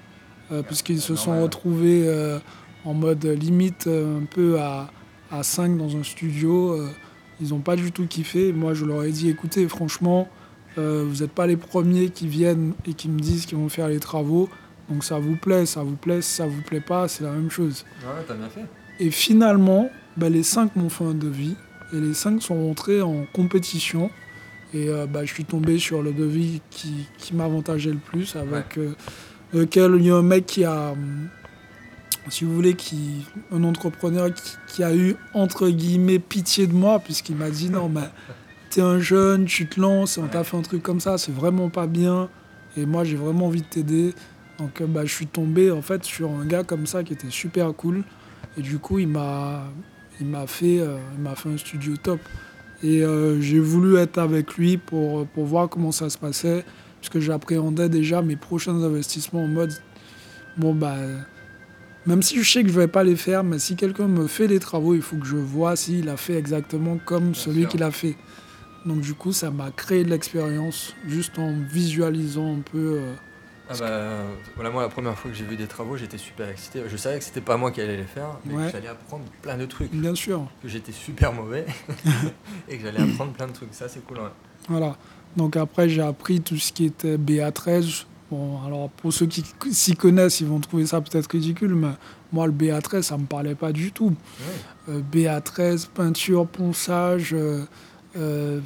puisqu'ils 0.67 1.01
se 1.01 1.15
sont 1.17 1.43
retrouvés 1.43 2.07
en 2.85 2.93
mode 2.93 3.25
limite 3.25 3.87
un 3.87 4.27
peu 4.27 4.61
à, 4.61 4.91
à 5.31 5.43
5 5.43 5.79
dans 5.79 5.97
un 5.97 6.03
studio. 6.03 6.79
Ils 7.41 7.49
n'ont 7.49 7.61
pas 7.61 7.77
du 7.77 7.91
tout 7.91 8.07
kiffé. 8.07 8.53
Moi, 8.53 8.75
je 8.75 8.85
leur 8.85 9.03
ai 9.03 9.11
dit, 9.11 9.31
écoutez, 9.31 9.67
franchement, 9.67 10.29
euh, 10.79 11.05
vous 11.07 11.23
n'êtes 11.23 11.33
pas 11.33 11.47
les 11.47 11.57
premiers 11.57 12.11
qui 12.11 12.27
viennent 12.27 12.73
et 12.87 12.95
qui 12.95 13.09
me 13.09 13.19
disent 13.19 13.47
qu'ils 13.47 13.59
vont 13.59 13.69
faire 13.69 13.89
les 13.89 14.01
travaux. 14.01 14.49
Donc 14.89 15.05
ça 15.05 15.19
vous 15.19 15.37
plaît, 15.37 15.67
ça 15.67 15.83
vous 15.83 15.97
plaît, 15.97 16.23
ça 16.23 16.47
vous 16.47 16.63
plaît 16.63 16.81
pas, 16.81 17.09
c'est 17.09 17.25
la 17.25 17.31
même 17.31 17.51
chose. 17.51 17.85
Ouais, 18.03 18.23
t'as 18.27 18.35
bien 18.35 18.49
fait. 18.49 18.65
Et 18.99 19.11
finalement, 19.11 19.91
bah, 20.17 20.29
les 20.29 20.43
cinq 20.43 20.77
m'ont 20.77 20.89
fait 20.89 21.05
un 21.05 21.15
devis. 21.15 21.57
Et 21.93 22.01
les 22.01 22.15
cinq 22.15 22.43
sont 22.43 22.67
rentrés 22.67 23.03
en 23.03 23.27
compétition. 23.33 24.11
Et 24.75 24.89
euh, 24.89 25.07
bah, 25.07 25.25
je 25.25 25.33
suis 25.33 25.45
tombé 25.45 25.79
sur 25.79 26.03
le 26.03 26.13
devis 26.13 26.63
qui, 26.71 27.07
qui 27.19 27.35
m'avantageait 27.35 27.91
le 27.91 27.99
plus, 27.99 28.37
avec 28.37 28.79
euh, 28.79 28.95
lequel 29.53 29.97
il 29.99 30.07
y 30.07 30.11
a 30.11 30.17
un 30.17 30.23
mec 30.23 30.47
qui 30.47 30.65
a 30.65 30.93
hum, 30.93 31.29
si 32.29 32.45
vous 32.45 32.55
voulez, 32.55 32.75
qui, 32.75 33.27
un 33.51 33.65
entrepreneur 33.65 34.31
qui, 34.69 34.83
a 34.83 34.95
eu, 34.95 35.17
entre 35.35 35.69
guillemets, 35.69 36.19
pitié 36.19 36.67
de 36.67 36.73
moi, 36.73 37.01
puisqu'il 37.01 37.37
m'a 37.37 37.51
dit 37.51 37.69
non, 37.69 37.89
mais 37.89 38.09
t'es 38.71 38.81
un 38.81 39.01
jeune, 39.01 39.45
tu 39.45 39.67
te 39.67 39.81
lances, 39.81 40.19
on 40.19 40.29
t'a 40.29 40.45
fait 40.45 40.57
un 40.57 40.63
truc 40.63 40.83
comme 40.83 41.01
ça, 41.01 41.19
c'est 41.19 41.33
vraiment 41.33 41.69
pas 41.69 41.87
bien. 41.87 42.29
Et 42.77 42.87
moi, 42.87 43.05
j'ai 43.05 43.17
vraiment 43.17 43.47
envie 43.47 43.61
de 43.61 43.67
t'aider. 43.67 44.15
Donc, 44.59 44.81
euh, 44.81 44.87
bah, 44.87 45.05
je 45.05 45.13
suis 45.13 45.27
tombé, 45.27 45.71
en 45.71 45.83
fait, 45.83 46.05
sur 46.05 46.31
un 46.31 46.47
gars 46.47 46.63
comme 46.63 46.87
ça 46.87 47.03
qui 47.03 47.13
était 47.13 47.31
super 47.31 47.75
cool. 47.75 48.05
Et 48.57 48.63
du 48.63 48.79
coup, 48.79 48.99
il 48.99 49.09
m'a, 49.09 49.65
il 50.23 50.29
m'a 50.29 50.47
fait, 50.47 50.81
euh, 50.81 50.97
m'a 51.19 51.35
fait 51.35 51.49
un 51.49 51.57
studio 51.59 51.97
top. 51.97 52.21
Et 52.83 53.05
euh, 53.05 53.41
j'ai 53.41 53.61
voulu 53.61 53.97
être 53.97 54.19
avec 54.19 54.55
lui 54.55 54.77
pour, 54.77 55.27
pour 55.27 55.45
voir 55.45 55.69
comment 55.69 55.93
ça 55.93 56.11
se 56.11 56.19
passait, 56.19 56.65
puisque 57.01 57.21
j'appréhendais 57.21 57.89
déjà 57.89 58.23
mes 58.23 58.37
prochains 58.37 58.83
investissements 58.83 59.45
en 59.45 59.49
mode, 59.49 59.73
bon, 60.57 60.75
bah 60.75 60.97
même 62.07 62.23
si 62.23 62.43
je 62.43 62.51
sais 62.51 62.63
que 62.63 62.69
je 62.69 62.75
ne 62.75 62.81
vais 62.81 62.89
pas 62.89 63.05
les 63.05 63.15
faire, 63.15 63.45
mais 63.45 63.59
si 63.59 63.77
quelqu'un 63.77 64.09
me 64.09 64.27
fait 64.27 64.49
les 64.49 64.59
travaux, 64.59 64.95
il 64.95 65.03
faut 65.03 65.17
que 65.17 65.27
je 65.27 65.37
vois 65.37 65.77
s'il 65.77 66.09
a 66.09 66.17
fait 66.17 66.35
exactement 66.35 66.99
comme 67.05 67.35
celui 67.35 67.67
qui 67.67 67.79
l'a 67.79 67.93
fait. 67.93 68.17
Donc 68.85 69.01
du 69.01 69.15
coup, 69.15 69.33
ça 69.33 69.51
m'a 69.53 69.71
créé 69.71 70.03
de 70.03 70.11
l'expérience 70.11 70.95
juste 71.07 71.39
en 71.39 71.55
visualisant 71.71 72.57
un 72.57 72.61
peu. 72.61 72.99
Euh, 72.99 73.15
ah 73.71 73.75
bah, 73.79 74.23
voilà, 74.55 74.71
moi 74.71 74.83
la 74.83 74.89
première 74.89 75.19
fois 75.19 75.31
que 75.31 75.37
j'ai 75.37 75.45
vu 75.45 75.57
des 75.57 75.67
travaux, 75.67 75.97
j'étais 75.97 76.19
super 76.19 76.49
excité. 76.49 76.83
Je 76.87 76.97
savais 76.97 77.19
que 77.19 77.25
c'était 77.25 77.41
pas 77.41 77.57
moi 77.57 77.71
qui 77.71 77.81
allais 77.81 77.97
les 77.97 78.05
faire, 78.05 78.39
mais 78.45 78.55
que 78.55 78.73
j'allais 78.73 78.89
apprendre 78.89 79.25
plein 79.41 79.57
de 79.57 79.67
trucs. 79.67 79.93
Bien 79.93 80.15
sûr. 80.15 80.47
Que 80.63 80.69
j'étais 80.69 80.93
super 80.93 81.33
mauvais 81.33 81.67
et 82.69 82.77
que 82.77 82.83
j'allais 82.83 83.01
apprendre 83.01 83.33
plein 83.33 83.47
de 83.47 83.53
trucs. 83.53 83.73
Ça, 83.73 83.89
c'est 83.89 84.05
cool. 84.05 84.19
Voilà. 84.69 84.97
Donc 85.37 85.57
après, 85.57 85.89
j'ai 85.89 86.03
appris 86.03 86.41
tout 86.41 86.57
ce 86.57 86.73
qui 86.73 86.87
était 86.87 87.17
BA13. 87.17 88.05
Bon, 88.31 88.63
alors 88.67 88.89
pour 88.91 89.13
ceux 89.13 89.27
qui 89.27 89.45
s'y 89.71 89.95
connaissent, 89.95 90.41
ils 90.41 90.47
vont 90.47 90.61
trouver 90.61 90.87
ça 90.87 91.01
peut-être 91.01 91.31
ridicule, 91.31 91.75
mais 91.75 91.93
moi, 92.33 92.47
le 92.47 92.53
BA13, 92.53 93.03
ça 93.03 93.19
me 93.19 93.27
parlait 93.27 93.55
pas 93.55 93.73
du 93.73 93.93
tout. 93.93 94.15
Euh, 94.89 95.01
BA13, 95.13 95.89
peinture, 95.89 96.47
ponçage, 96.47 97.35
euh, 97.35 97.65
euh, 98.17 98.61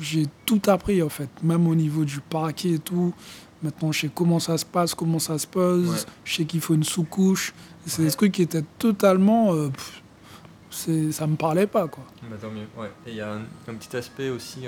j'ai 0.00 0.26
tout 0.46 0.62
appris 0.66 1.02
en 1.02 1.08
fait, 1.08 1.28
même 1.42 1.66
au 1.66 1.74
niveau 1.74 2.04
du 2.04 2.20
parquet 2.20 2.74
et 2.74 2.78
tout. 2.78 3.12
Maintenant, 3.62 3.90
je 3.90 4.02
sais 4.02 4.10
comment 4.14 4.38
ça 4.38 4.56
se 4.56 4.64
passe, 4.64 4.94
comment 4.94 5.18
ça 5.18 5.38
se 5.38 5.46
pose, 5.46 6.06
je 6.24 6.34
sais 6.34 6.44
qu'il 6.44 6.60
faut 6.60 6.74
une 6.74 6.84
sous-couche. 6.84 7.52
C'est 7.86 8.02
des 8.02 8.10
trucs 8.10 8.32
qui 8.32 8.42
étaient 8.42 8.64
totalement. 8.78 9.52
c'est 10.70 11.10
ça 11.10 11.26
me 11.26 11.34
parlait 11.34 11.66
pas 11.66 11.88
quoi. 11.88 12.04
Bah, 12.30 12.36
tant 12.40 12.50
mieux. 12.50 12.68
Ouais. 12.76 12.90
Et 13.06 13.10
il 13.10 13.16
y 13.16 13.20
a 13.20 13.32
un, 13.32 13.74
petit 13.74 13.96
aspect 13.96 14.28
aussi 14.28 14.66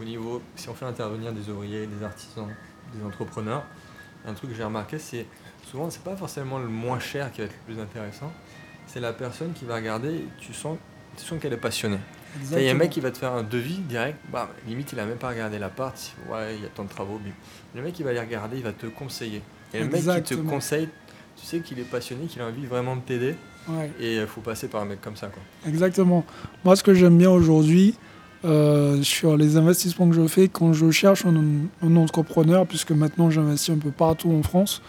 au 0.00 0.04
niveau, 0.04 0.42
si 0.56 0.68
on 0.68 0.74
fait 0.74 0.86
intervenir 0.86 1.32
des 1.32 1.48
ouvriers, 1.50 1.86
des 1.86 2.04
artisans, 2.04 2.48
des 2.94 3.04
entrepreneurs, 3.04 3.62
un 4.26 4.34
truc 4.34 4.50
que 4.50 4.56
j'ai 4.56 4.64
remarqué, 4.64 4.98
c'est 4.98 5.26
souvent, 5.70 5.90
c'est 5.90 6.02
pas 6.02 6.16
forcément 6.16 6.58
le 6.58 6.68
moins 6.68 6.98
cher 6.98 7.30
qui 7.32 7.40
va 7.40 7.46
être 7.46 7.54
le 7.66 7.74
plus 7.74 7.82
intéressant, 7.82 8.32
c'est 8.86 9.00
la 9.00 9.12
personne 9.12 9.52
qui 9.52 9.64
va 9.64 9.76
regarder, 9.76 10.24
tu 10.38 10.52
sens, 10.52 10.78
tu 11.16 11.24
sens 11.24 11.40
qu'elle 11.40 11.52
est 11.52 11.58
passionnée. 11.58 12.00
Il 12.52 12.62
y 12.62 12.68
a 12.68 12.72
un 12.72 12.74
mec 12.74 12.90
qui 12.90 13.00
va 13.00 13.10
te 13.10 13.18
faire 13.18 13.32
un 13.32 13.42
devis 13.42 13.78
direct, 13.80 14.18
bah, 14.30 14.50
limite 14.66 14.92
il 14.92 15.00
a 15.00 15.04
même 15.04 15.18
pas 15.18 15.28
regardé 15.28 15.58
l'appart, 15.58 15.96
ouais, 16.30 16.56
il 16.56 16.62
y 16.62 16.66
a 16.66 16.68
tant 16.68 16.84
de 16.84 16.88
travaux, 16.88 17.20
mais 17.22 17.32
le 17.74 17.82
mec 17.82 17.98
il 17.98 18.04
va 18.04 18.10
aller 18.10 18.20
regarder, 18.20 18.56
il 18.56 18.62
va 18.62 18.72
te 18.72 18.86
conseiller. 18.86 19.42
Et 19.74 19.80
le 19.80 19.86
mec 19.86 20.24
qui 20.24 20.34
te 20.34 20.40
conseille, 20.40 20.88
tu 21.36 21.44
sais 21.44 21.60
qu'il 21.60 21.78
est 21.78 21.90
passionné, 21.90 22.26
qu'il 22.26 22.40
a 22.42 22.46
envie 22.46 22.66
vraiment 22.66 22.96
de 22.96 23.02
t'aider. 23.02 23.34
Et 24.00 24.16
il 24.16 24.26
faut 24.26 24.40
passer 24.40 24.68
par 24.68 24.82
un 24.82 24.86
mec 24.86 25.00
comme 25.00 25.16
ça. 25.16 25.28
Quoi. 25.28 25.42
Exactement. 25.68 26.24
Moi, 26.64 26.74
ce 26.74 26.82
que 26.82 26.94
j'aime 26.94 27.16
bien 27.16 27.30
aujourd'hui, 27.30 27.94
euh, 28.44 29.00
sur 29.04 29.36
les 29.36 29.56
investissements 29.56 30.08
que 30.08 30.16
je 30.16 30.26
fais 30.26 30.48
quand 30.48 30.72
je 30.72 30.90
cherche 30.90 31.24
un, 31.24 31.96
entrepreneur, 31.96 32.66
puisque 32.66 32.90
maintenant 32.90 33.30
j'investis 33.30 33.70
un 33.70 33.78
peu 33.78 33.92
partout 33.92 34.32
en 34.32 34.42
France. 34.42 34.82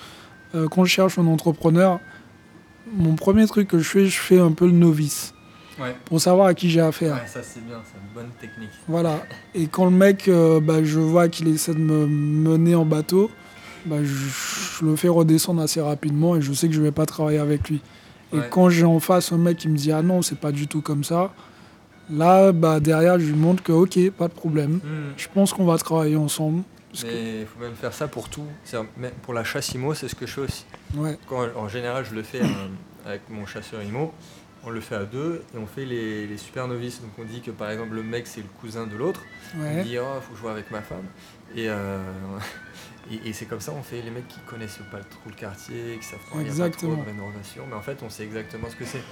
Euh, 0.56 0.68
quand 0.68 0.86
je 0.86 0.92
cherche 0.92 1.20
un 1.20 1.28
entrepreneur, 1.28 2.00
mon 2.92 3.16
premier 3.16 3.46
truc 3.46 3.68
que 3.68 3.78
je 3.78 3.88
fais, 3.88 4.06
je 4.08 4.20
fais 4.20 4.40
un 4.40 4.52
peu 4.52 4.66
le 4.66 4.72
novice. 4.72 5.36
Pour 6.06 6.22
savoir 6.22 6.48
à 6.48 6.54
qui 6.54 6.70
j'ai 6.70 6.82
affaire. 6.82 7.16
Ouais, 7.16 7.28
ça 7.28 7.42
c'est 7.44 7.66
bien, 7.66 7.82
c'est 7.84 8.00
une 8.00 8.14
bonne 8.14 8.32
technique. 8.40 8.72
Voilà. 8.88 9.24
Et 9.56 9.68
quand 9.68 9.86
le 9.86 9.92
mec, 9.92 10.28
euh, 10.28 10.60
bah, 10.60 10.84
je 10.84 11.00
vois 11.00 11.30
qu'il 11.30 11.48
essaie 11.48 11.74
de 11.74 11.80
me 11.80 12.06
mener 12.06 12.76
en 12.76 12.86
bateau, 12.86 13.32
bah, 13.86 13.98
je, 14.04 14.86
le 14.86 14.96
fais 14.96 15.10
redescendre 15.10 15.62
assez 15.62 15.82
rapidement 15.82 16.36
et 16.36 16.42
je 16.42 16.54
sais 16.54 16.68
que 16.68 16.74
je 16.74 16.80
ne 16.80 16.86
vais 16.86 16.92
pas 16.92 17.06
travailler 17.06 17.40
avec 17.40 17.70
lui. 17.70 17.82
Et 18.34 18.40
quand 18.50 18.70
j'ai 18.70 18.86
en 18.86 19.00
face 19.00 19.32
un 19.32 19.38
mec 19.38 19.58
qui 19.58 19.70
me 19.70 19.78
dit 19.78 19.92
ah 19.92 20.02
non, 20.02 20.24
c'est 20.24 20.40
pas 20.40 20.52
du 20.52 20.68
tout 20.68 20.82
comme 20.82 21.04
ça, 21.04 21.32
là, 22.10 22.52
bah, 22.52 22.80
derrière, 22.80 23.20
je 23.20 23.28
lui 23.28 23.36
montre 23.36 23.62
que 23.62 23.72
ok, 23.72 24.10
pas 24.12 24.28
de 24.28 24.34
problème. 24.34 24.80
Hmm. 24.84 25.14
Je 25.18 25.28
pense 25.32 25.54
qu'on 25.54 25.66
va 25.66 25.78
travailler 25.78 26.16
ensemble. 26.16 26.64
Mais 27.04 27.42
il 27.42 27.46
faut 27.46 27.60
même 27.60 27.76
faire 27.76 27.94
ça 27.94 28.08
pour 28.08 28.30
tout. 28.30 28.46
Pour 29.24 29.34
la 29.34 29.44
chasse 29.44 29.74
IMO, 29.74 29.94
c'est 29.94 30.08
ce 30.08 30.16
que 30.16 30.26
je 30.26 30.32
fais 30.32 30.42
aussi. 30.42 30.66
en 31.56 31.68
général, 31.68 32.06
je 32.10 32.16
le 32.16 32.24
fais 32.24 32.42
euh, 32.42 32.48
avec 33.06 33.22
mon 33.30 33.46
chasseur 33.46 33.82
IMO 33.84 34.14
on 34.66 34.70
le 34.70 34.82
fait 34.82 34.96
à 34.96 35.06
deux 35.06 35.44
et 35.54 35.58
on 35.58 35.68
fait 35.68 35.86
les, 35.86 36.38
super 36.38 36.68
novices. 36.68 37.02
Donc 37.02 37.12
on 37.20 37.24
dit 37.24 37.42
que 37.42 37.52
par 37.52 37.70
exemple 37.70 37.96
le 37.96 38.04
mec 38.04 38.28
c'est 38.28 38.42
le 38.42 38.48
cousin 38.60 38.88
de 38.88 38.96
l'autre. 38.96 39.22
On 39.58 39.84
dit 39.84 39.98
oh 40.00 40.22
faut 40.22 40.36
jouer 40.36 40.52
avec 40.52 40.72
ma 40.72 40.82
femme. 40.82 41.06
Euh, 41.58 42.00
et, 43.12 43.30
et, 43.30 43.34
c'est 43.34 43.46
comme 43.46 43.62
ça 43.62 43.74
on 43.74 43.84
fait 43.84 44.02
les 44.02 44.12
mecs 44.12 44.28
qui 44.28 44.40
connaissent 44.42 44.80
pas 44.92 45.00
trop 45.00 45.30
le 45.30 45.36
quartier, 45.36 45.98
qui 46.00 46.06
savent 46.06 46.20
pas, 46.32 46.42
y 46.42 46.50
a 46.50 46.70
pas 46.70 46.70
trop 46.70 46.96
de 46.96 47.02
rénovation, 47.02 47.64
mais 47.68 47.76
en 47.76 47.82
fait 47.82 48.02
on 48.04 48.10
sait 48.10 48.24
exactement 48.24 48.70
ce 48.70 48.76
que 48.76 48.86
c'est. 48.86 49.04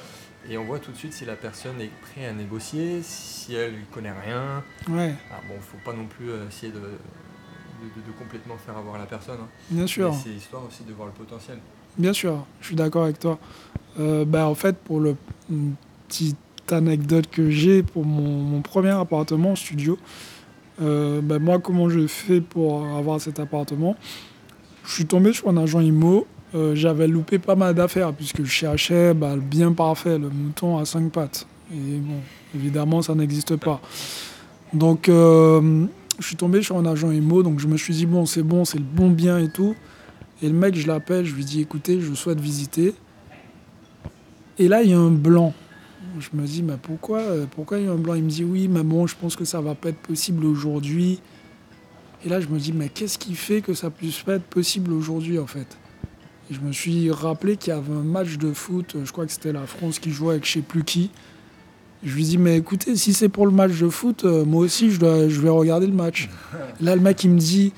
Et 0.49 0.57
on 0.57 0.63
voit 0.63 0.79
tout 0.79 0.91
de 0.91 0.97
suite 0.97 1.13
si 1.13 1.25
la 1.25 1.35
personne 1.35 1.79
est 1.81 1.91
prête 2.01 2.27
à 2.27 2.33
négocier, 2.33 3.01
si 3.03 3.53
elle 3.53 3.73
ne 3.73 3.85
connaît 3.93 4.11
rien. 4.11 4.63
Ouais. 4.89 5.13
Ah, 5.31 5.39
bon, 5.47 5.53
faut 5.59 5.77
pas 5.85 5.93
non 5.93 6.07
plus 6.07 6.31
euh, 6.31 6.47
essayer 6.47 6.71
de, 6.71 6.79
de, 6.79 8.11
complètement 8.17 8.57
faire 8.57 8.75
avoir 8.75 8.97
la 8.97 9.05
personne. 9.05 9.37
Hein. 9.39 9.49
Bien 9.69 9.85
sûr. 9.85 10.13
C'est 10.15 10.31
histoire 10.31 10.65
aussi 10.65 10.83
de 10.83 10.93
voir 10.93 11.07
le 11.07 11.13
potentiel. 11.13 11.59
Bien 11.97 12.13
sûr, 12.13 12.45
je 12.61 12.67
suis 12.67 12.75
d'accord 12.75 13.03
avec 13.03 13.19
toi. 13.19 13.37
Euh, 13.99 14.23
bah, 14.25 14.47
en 14.47 14.55
fait, 14.55 14.77
pour 14.77 14.99
le 14.99 15.15
petite 16.07 16.37
anecdote 16.69 17.27
que 17.29 17.49
j'ai 17.49 17.83
pour 17.83 18.05
mon, 18.05 18.61
premier 18.61 18.91
appartement 18.91 19.55
studio, 19.55 19.97
euh, 20.81 21.21
bah, 21.21 21.39
moi, 21.39 21.59
comment 21.59 21.89
je 21.89 22.07
fais 22.07 22.39
pour 22.39 22.85
avoir 22.87 23.19
cet 23.19 23.39
appartement? 23.39 23.95
Je 24.85 24.93
suis 24.93 25.05
tombé 25.05 25.33
sur 25.33 25.49
un 25.49 25.57
agent 25.57 25.81
IMO. 25.81 26.25
Euh, 26.53 26.75
j'avais 26.75 27.07
loupé 27.07 27.39
pas 27.39 27.55
mal 27.55 27.73
d'affaires 27.75 28.11
puisque 28.13 28.43
je 28.43 28.51
cherchais 28.51 29.13
bah, 29.13 29.35
le 29.35 29.41
bien 29.41 29.71
parfait, 29.73 30.17
le 30.17 30.29
mouton 30.29 30.77
à 30.77 30.85
cinq 30.85 31.11
pattes. 31.11 31.45
Et 31.73 31.97
bon, 31.97 32.19
évidemment, 32.55 33.01
ça 33.01 33.15
n'existe 33.15 33.57
pas. 33.57 33.81
Donc, 34.73 35.07
je 35.07 35.87
suis 36.19 36.35
tombé 36.37 36.61
sur 36.61 36.77
un 36.77 36.85
agent 36.85 37.11
IMO, 37.11 37.43
donc 37.43 37.59
je 37.59 37.67
me 37.67 37.77
suis 37.77 37.93
dit, 37.93 38.05
bon, 38.05 38.25
c'est 38.25 38.43
bon, 38.43 38.63
c'est 38.63 38.77
le 38.77 38.83
bon 38.85 39.09
bien 39.09 39.37
et 39.37 39.49
tout. 39.49 39.75
Et 40.41 40.47
le 40.47 40.55
mec, 40.55 40.75
je 40.75 40.87
l'appelle, 40.87 41.25
je 41.25 41.35
lui 41.35 41.45
dis 41.45 41.61
écoutez, 41.61 42.01
je 42.01 42.13
souhaite 42.13 42.39
visiter. 42.39 42.95
Et 44.57 44.67
là, 44.67 44.83
il 44.83 44.89
y 44.89 44.93
a 44.93 44.99
un 44.99 45.11
blanc. 45.11 45.53
Je 46.19 46.29
me 46.33 46.45
dis 46.45 46.63
mais 46.63 46.77
pourquoi, 46.81 47.19
euh, 47.19 47.45
pourquoi 47.49 47.79
il 47.79 47.85
y 47.85 47.87
a 47.87 47.91
un 47.91 47.95
blanc? 47.95 48.15
Il 48.15 48.23
me 48.23 48.29
dit 48.29 48.43
oui, 48.43 48.67
mais 48.67 48.83
bon, 48.83 49.07
je 49.07 49.15
pense 49.15 49.35
que 49.35 49.45
ça 49.45 49.61
va 49.61 49.75
pas 49.75 49.89
être 49.89 49.99
possible 49.99 50.45
aujourd'hui. 50.45 51.19
Et 52.25 52.29
là, 52.29 52.39
je 52.39 52.47
me 52.47 52.59
dis 52.59 52.73
mais 52.73 52.89
qu'est-ce 52.89 53.17
qui 53.17 53.35
fait 53.35 53.61
que 53.61 53.73
ça 53.73 53.89
puisse 53.89 54.19
pas 54.21 54.33
être 54.33 54.45
possible 54.45 54.91
aujourd'hui 54.93 55.39
en 55.39 55.47
fait? 55.47 55.77
Et 56.49 56.53
je 56.53 56.59
me 56.59 56.71
suis 56.71 57.09
rappelé 57.11 57.55
qu'il 57.55 57.73
y 57.73 57.75
avait 57.75 57.93
un 57.93 58.03
match 58.03 58.37
de 58.37 58.51
foot, 58.51 58.97
je 59.03 59.11
crois 59.11 59.25
que 59.25 59.31
c'était 59.31 59.53
la 59.53 59.65
France 59.65 59.99
qui 59.99 60.11
jouait 60.11 60.33
avec 60.33 60.45
je 60.45 60.53
sais 60.53 60.61
plus 60.61 60.83
qui. 60.83 61.11
Je 62.03 62.15
lui 62.15 62.23
dis 62.23 62.37
mais 62.37 62.57
écoutez, 62.57 62.95
si 62.95 63.13
c'est 63.13 63.29
pour 63.29 63.45
le 63.45 63.51
match 63.51 63.79
de 63.79 63.89
foot, 63.89 64.25
euh, 64.25 64.43
moi 64.43 64.63
aussi 64.63 64.91
je, 64.91 64.99
dois, 64.99 65.29
je 65.29 65.39
vais 65.39 65.49
regarder 65.49 65.87
le 65.87 65.93
match. 65.93 66.29
Là, 66.81 66.95
le 66.95 67.01
mec 67.01 67.23
il 67.23 67.29
me 67.29 67.39
dit 67.39 67.73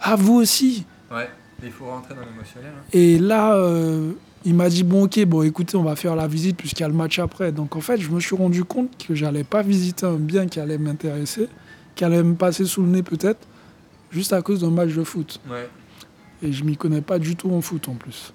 ah 0.00 0.16
vous 0.16 0.34
aussi? 0.34 0.84
Ouais. 1.10 1.28
Il 1.62 1.70
faut 1.72 1.86
rentrer 1.86 2.14
dans 2.14 2.20
l'émotionnel. 2.20 2.72
Hein. 2.76 2.84
Et 2.92 3.18
là, 3.18 3.54
euh, 3.54 4.12
il 4.44 4.54
m'a 4.54 4.68
dit 4.68 4.84
bon, 4.84 5.04
ok, 5.04 5.24
bon, 5.24 5.42
écoutez, 5.42 5.76
on 5.76 5.82
va 5.82 5.96
faire 5.96 6.14
la 6.14 6.28
visite 6.28 6.56
puisqu'il 6.56 6.82
y 6.82 6.84
a 6.84 6.88
le 6.88 6.94
match 6.94 7.18
après. 7.18 7.52
Donc 7.52 7.76
en 7.76 7.80
fait, 7.80 7.98
je 7.98 8.10
me 8.10 8.20
suis 8.20 8.36
rendu 8.36 8.64
compte 8.64 8.90
que 9.06 9.14
j'allais 9.14 9.44
pas 9.44 9.62
visiter 9.62 10.06
un 10.06 10.16
bien 10.16 10.46
qui 10.46 10.60
allait 10.60 10.78
m'intéresser, 10.78 11.48
qui 11.94 12.04
allait 12.04 12.22
me 12.22 12.34
passer 12.34 12.64
sous 12.64 12.82
le 12.82 12.88
nez 12.88 13.02
peut-être, 13.02 13.40
juste 14.10 14.32
à 14.32 14.42
cause 14.42 14.60
d'un 14.60 14.70
match 14.70 14.94
de 14.94 15.02
foot. 15.02 15.40
Ouais. 15.50 15.68
Et 16.42 16.52
je 16.52 16.62
m'y 16.62 16.76
connais 16.76 17.00
pas 17.00 17.18
du 17.18 17.34
tout 17.34 17.50
en 17.50 17.60
foot 17.60 17.88
en 17.88 17.94
plus. 17.94 18.32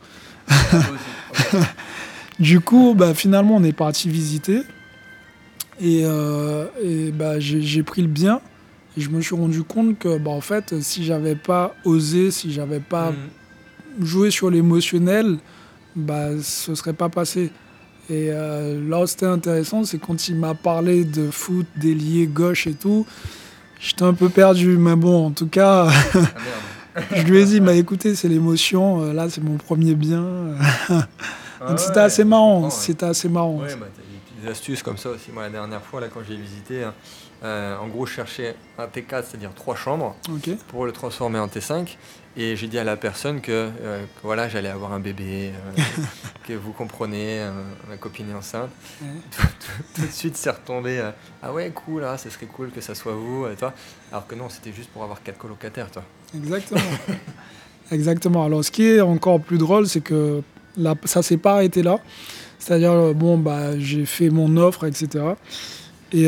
du 2.40 2.60
coup, 2.60 2.94
bah, 2.98 3.14
finalement, 3.14 3.56
on 3.56 3.64
est 3.64 3.72
parti 3.72 4.10
visiter. 4.10 4.64
Et, 5.80 6.02
euh, 6.04 6.66
et 6.82 7.12
bah, 7.12 7.40
j'ai 7.40 7.84
pris 7.84 8.02
le 8.02 8.10
bien. 8.10 8.42
Et 8.98 9.02
je 9.02 9.10
me 9.10 9.22
suis 9.22 9.36
rendu 9.36 9.64
compte 9.64 9.98
que, 9.98 10.18
bah, 10.18 10.32
en 10.32 10.42
fait, 10.42 10.82
si 10.82 11.04
j'avais 11.04 11.36
pas 11.36 11.76
osé, 11.84 12.32
si 12.32 12.52
j'avais 12.52 12.80
pas 12.80 13.12
mm. 13.12 14.06
joué 14.06 14.32
sur 14.32 14.50
l'émotionnel, 14.50 15.38
bah, 15.96 16.30
ce 16.42 16.76
serait 16.76 16.94
pas 16.94 17.10
passé. 17.10 17.52
Et 18.10 18.30
euh, 18.32 18.88
là 18.90 19.02
où 19.02 19.08
c'était 19.08 19.26
intéressant, 19.26 19.84
c'est 19.86 19.98
quand 19.98 20.28
il 20.28 20.36
m'a 20.36 20.54
parlé 20.54 21.06
de 21.06 21.32
foot, 21.32 21.66
d'ailier 21.78 22.28
gauche 22.28 22.68
et 22.68 22.74
tout, 22.74 23.06
j'étais 23.80 24.04
un 24.04 24.14
peu 24.14 24.30
perdu. 24.30 24.78
Mais 24.78 24.96
bon, 24.96 25.28
en 25.28 25.32
tout 25.32 25.48
cas, 25.48 25.88
ah, 26.96 27.02
je 27.16 27.24
lui 27.24 27.40
ai 27.40 27.46
dit, 27.46 27.60
bah, 27.62 27.74
écoutez, 27.74 28.14
c'est 28.16 28.28
l'émotion, 28.28 29.02
euh, 29.02 29.14
là 29.14 29.30
c'est 29.30 29.42
mon 29.42 29.58
premier 29.58 29.96
bien. 29.96 30.26
Donc 31.68 31.80
c'était 31.80 32.02
assez 32.02 32.26
marrant, 32.26 32.70
c'était 32.70 33.06
assez 33.06 33.30
marrant. 33.30 33.56
Ouais, 33.56 33.74
bah, 33.76 33.88
des 34.44 34.50
astuces 34.50 34.84
comme 34.84 34.98
ça 34.98 35.10
aussi. 35.10 35.32
Moi, 35.32 35.44
la 35.44 35.50
dernière 35.50 35.82
fois, 35.82 36.02
là, 36.02 36.08
quand 36.14 36.22
j'ai 36.28 36.36
visité, 36.36 36.84
hein, 36.84 36.94
euh, 37.44 37.78
en 37.78 37.88
gros, 37.88 38.06
je 38.06 38.14
cherchais 38.14 38.56
un 38.78 38.86
T4, 38.86 39.26
c'est-à-dire 39.26 39.54
trois 39.54 39.76
chambres, 39.76 40.16
pour 40.70 40.86
le 40.86 40.92
transformer 40.92 41.40
en 41.40 41.48
T5. 41.48 41.98
Et 42.36 42.56
j'ai 42.56 42.68
dit 42.68 42.80
à 42.80 42.84
la 42.84 42.96
personne 42.96 43.42
que, 43.42 43.70
euh, 43.82 44.04
voilà, 44.24 44.48
j'allais 44.50 44.70
avoir 44.70 44.94
un 44.94 45.00
bébé, 45.00 45.52
euh, 45.52 45.82
que 46.48 46.54
vous 46.54 46.72
comprenez, 46.72 47.48
ma 47.90 47.98
copine 47.98 48.30
est 48.32 48.34
enceinte. 48.34 48.70
tout, 49.96 50.02
de 50.02 50.08
suite, 50.08 50.38
c'est 50.38 50.50
retombé. 50.50 51.04
ah 51.42 51.54
ouais, 51.54 51.72
cool, 51.72 52.06
ah, 52.06 52.18
ce 52.18 52.30
serait 52.30 52.46
cool 52.46 52.72
que 52.72 52.82
ça 52.82 52.96
soit 52.96 53.14
vous, 53.14 53.48
et 53.48 53.56
toi. 53.56 53.74
Alors 54.12 54.26
que 54.26 54.36
non, 54.36 54.50
c'était 54.50 54.74
juste 54.74 54.90
pour 54.90 55.04
avoir 55.04 55.22
quatre 55.22 55.38
colocataires, 55.38 55.92
toi. 55.92 56.04
Exactement. 56.36 56.82
Exactement. 57.92 58.46
Alors, 58.46 58.64
ce 58.64 58.72
qui 58.72 58.88
est 58.88 59.02
encore 59.02 59.42
plus 59.42 59.58
drôle, 59.58 59.88
c'est 59.88 60.02
que 60.02 60.42
là, 60.78 60.96
ça 61.04 61.22
s'est 61.22 61.38
pas 61.38 61.56
arrêté 61.56 61.84
là. 61.84 62.00
C'est-à-dire, 62.58 63.14
bon, 63.14 63.38
bah, 63.38 63.78
j'ai 63.78 64.06
fait 64.06 64.30
mon 64.30 64.56
offre, 64.56 64.86
etc. 64.86 65.26
Et 66.14 66.28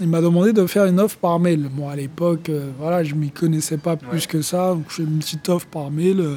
il 0.00 0.08
m'a 0.08 0.20
demandé 0.20 0.52
de 0.52 0.66
faire 0.66 0.86
une 0.86 0.98
offre 0.98 1.18
par 1.18 1.38
mail. 1.38 1.68
Moi, 1.74 1.92
à 1.92 1.96
l'époque, 1.96 2.48
euh, 2.48 2.70
voilà, 2.78 3.04
je 3.04 3.14
m'y 3.14 3.30
connaissais 3.30 3.76
pas 3.76 3.96
plus 3.96 4.26
que 4.26 4.42
ça. 4.42 4.74
Donc, 4.74 4.84
je 4.88 4.96
fais 4.96 5.02
une 5.02 5.18
petite 5.18 5.48
offre 5.48 5.66
par 5.66 5.90
mail, 5.90 6.20
euh, 6.20 6.36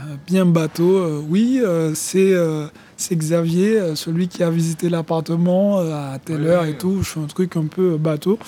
euh, 0.00 0.02
bien 0.26 0.44
bateau. 0.44 1.22
oui, 1.28 1.60
c'est 1.94 2.34
c'est 2.96 3.16
Xavier, 3.16 3.94
celui 3.96 4.28
qui 4.28 4.42
a 4.42 4.50
visité 4.50 4.88
l'appartement 4.88 5.78
à 5.78 6.18
telle 6.24 6.46
heure 6.46 6.64
et 6.64 6.76
tout. 6.76 7.02
Je 7.02 7.08
fais 7.10 7.20
un 7.20 7.26
truc 7.26 7.56
un 7.56 7.66
peu 7.66 7.96
bateau. 7.96 8.38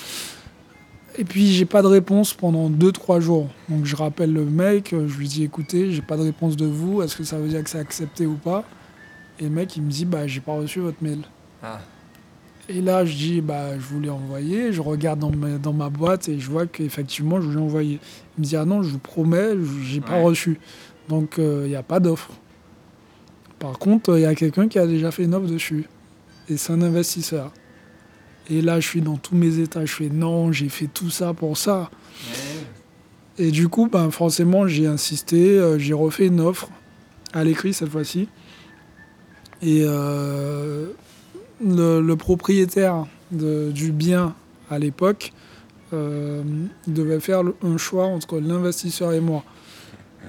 Et 1.18 1.24
puis, 1.24 1.46
j'ai 1.52 1.64
pas 1.64 1.82
de 1.82 1.86
réponse 1.86 2.34
pendant 2.34 2.68
2-3 2.68 3.20
jours. 3.20 3.48
Donc, 3.68 3.86
je 3.86 3.96
rappelle 3.96 4.32
le 4.32 4.44
mec, 4.44 4.90
je 4.92 5.16
lui 5.16 5.28
dis 5.28 5.44
écoutez, 5.44 5.92
j'ai 5.92 6.02
pas 6.02 6.16
de 6.16 6.22
réponse 6.22 6.56
de 6.56 6.66
vous. 6.66 7.00
Est-ce 7.02 7.16
que 7.16 7.24
ça 7.24 7.38
veut 7.38 7.48
dire 7.48 7.62
que 7.64 7.70
c'est 7.70 7.78
accepté 7.78 8.26
ou 8.26 8.34
pas? 8.34 8.64
Et 9.38 9.44
le 9.44 9.50
mec, 9.50 9.76
il 9.76 9.82
me 9.82 9.90
dit 9.90 10.04
bah, 10.04 10.26
j'ai 10.26 10.40
pas 10.40 10.54
reçu 10.54 10.80
votre 10.80 11.02
mail. 11.02 11.20
Ah. 11.62 11.80
Et 12.68 12.80
là, 12.80 13.04
je 13.04 13.14
dis, 13.14 13.40
bah, 13.40 13.78
je 13.78 13.84
voulais 13.84 14.10
envoyer. 14.10 14.72
Je 14.72 14.80
regarde 14.80 15.20
dans 15.20 15.30
ma, 15.30 15.58
dans 15.58 15.72
ma 15.72 15.88
boîte 15.88 16.28
et 16.28 16.38
je 16.38 16.50
vois 16.50 16.66
qu'effectivement, 16.66 17.40
je 17.40 17.46
voulais 17.46 17.60
envoyer. 17.60 18.00
Il 18.36 18.40
me 18.40 18.44
dit, 18.44 18.56
ah 18.56 18.64
non, 18.64 18.82
je 18.82 18.90
vous 18.90 18.98
promets, 18.98 19.50
je 19.82 19.94
n'ai 19.94 20.00
pas 20.00 20.20
reçu. 20.20 20.58
Donc, 21.08 21.38
euh, 21.38 21.62
il 21.64 21.70
n'y 21.70 21.76
a 21.76 21.84
pas 21.84 22.00
d'offre. 22.00 22.30
Par 23.58 23.78
contre, 23.78 24.16
il 24.16 24.22
y 24.22 24.26
a 24.26 24.34
quelqu'un 24.34 24.68
qui 24.68 24.78
a 24.78 24.86
déjà 24.86 25.10
fait 25.10 25.24
une 25.24 25.34
offre 25.34 25.46
dessus. 25.46 25.88
Et 26.48 26.56
c'est 26.56 26.72
un 26.72 26.82
investisseur. 26.82 27.52
Et 28.48 28.60
là, 28.62 28.80
je 28.80 28.88
suis 28.88 29.00
dans 29.00 29.16
tous 29.16 29.34
mes 29.34 29.58
états. 29.58 29.84
Je 29.84 29.92
fais, 29.92 30.08
non, 30.08 30.52
j'ai 30.52 30.68
fait 30.68 30.86
tout 30.86 31.10
ça 31.10 31.34
pour 31.34 31.56
ça. 31.56 31.90
Et 33.38 33.50
du 33.50 33.68
coup, 33.68 33.88
ben, 33.88 34.10
forcément, 34.10 34.66
j'ai 34.66 34.86
insisté. 34.86 35.58
Euh, 35.58 35.78
j'ai 35.78 35.94
refait 35.94 36.26
une 36.26 36.40
offre 36.40 36.68
à 37.32 37.44
l'écrit 37.44 37.72
cette 37.72 37.90
fois-ci. 37.90 38.28
Et 39.62 39.82
euh, 39.84 40.88
le, 41.64 42.14
propriétaire 42.14 43.06
du 43.30 43.92
bien 43.92 44.34
à 44.70 44.78
l'époque 44.78 45.32
euh, 45.92 46.42
devait 46.86 47.20
faire 47.20 47.42
un 47.62 47.76
choix 47.76 48.06
entre 48.06 48.38
l'investisseur 48.38 49.12
et 49.12 49.20
moi. 49.20 49.44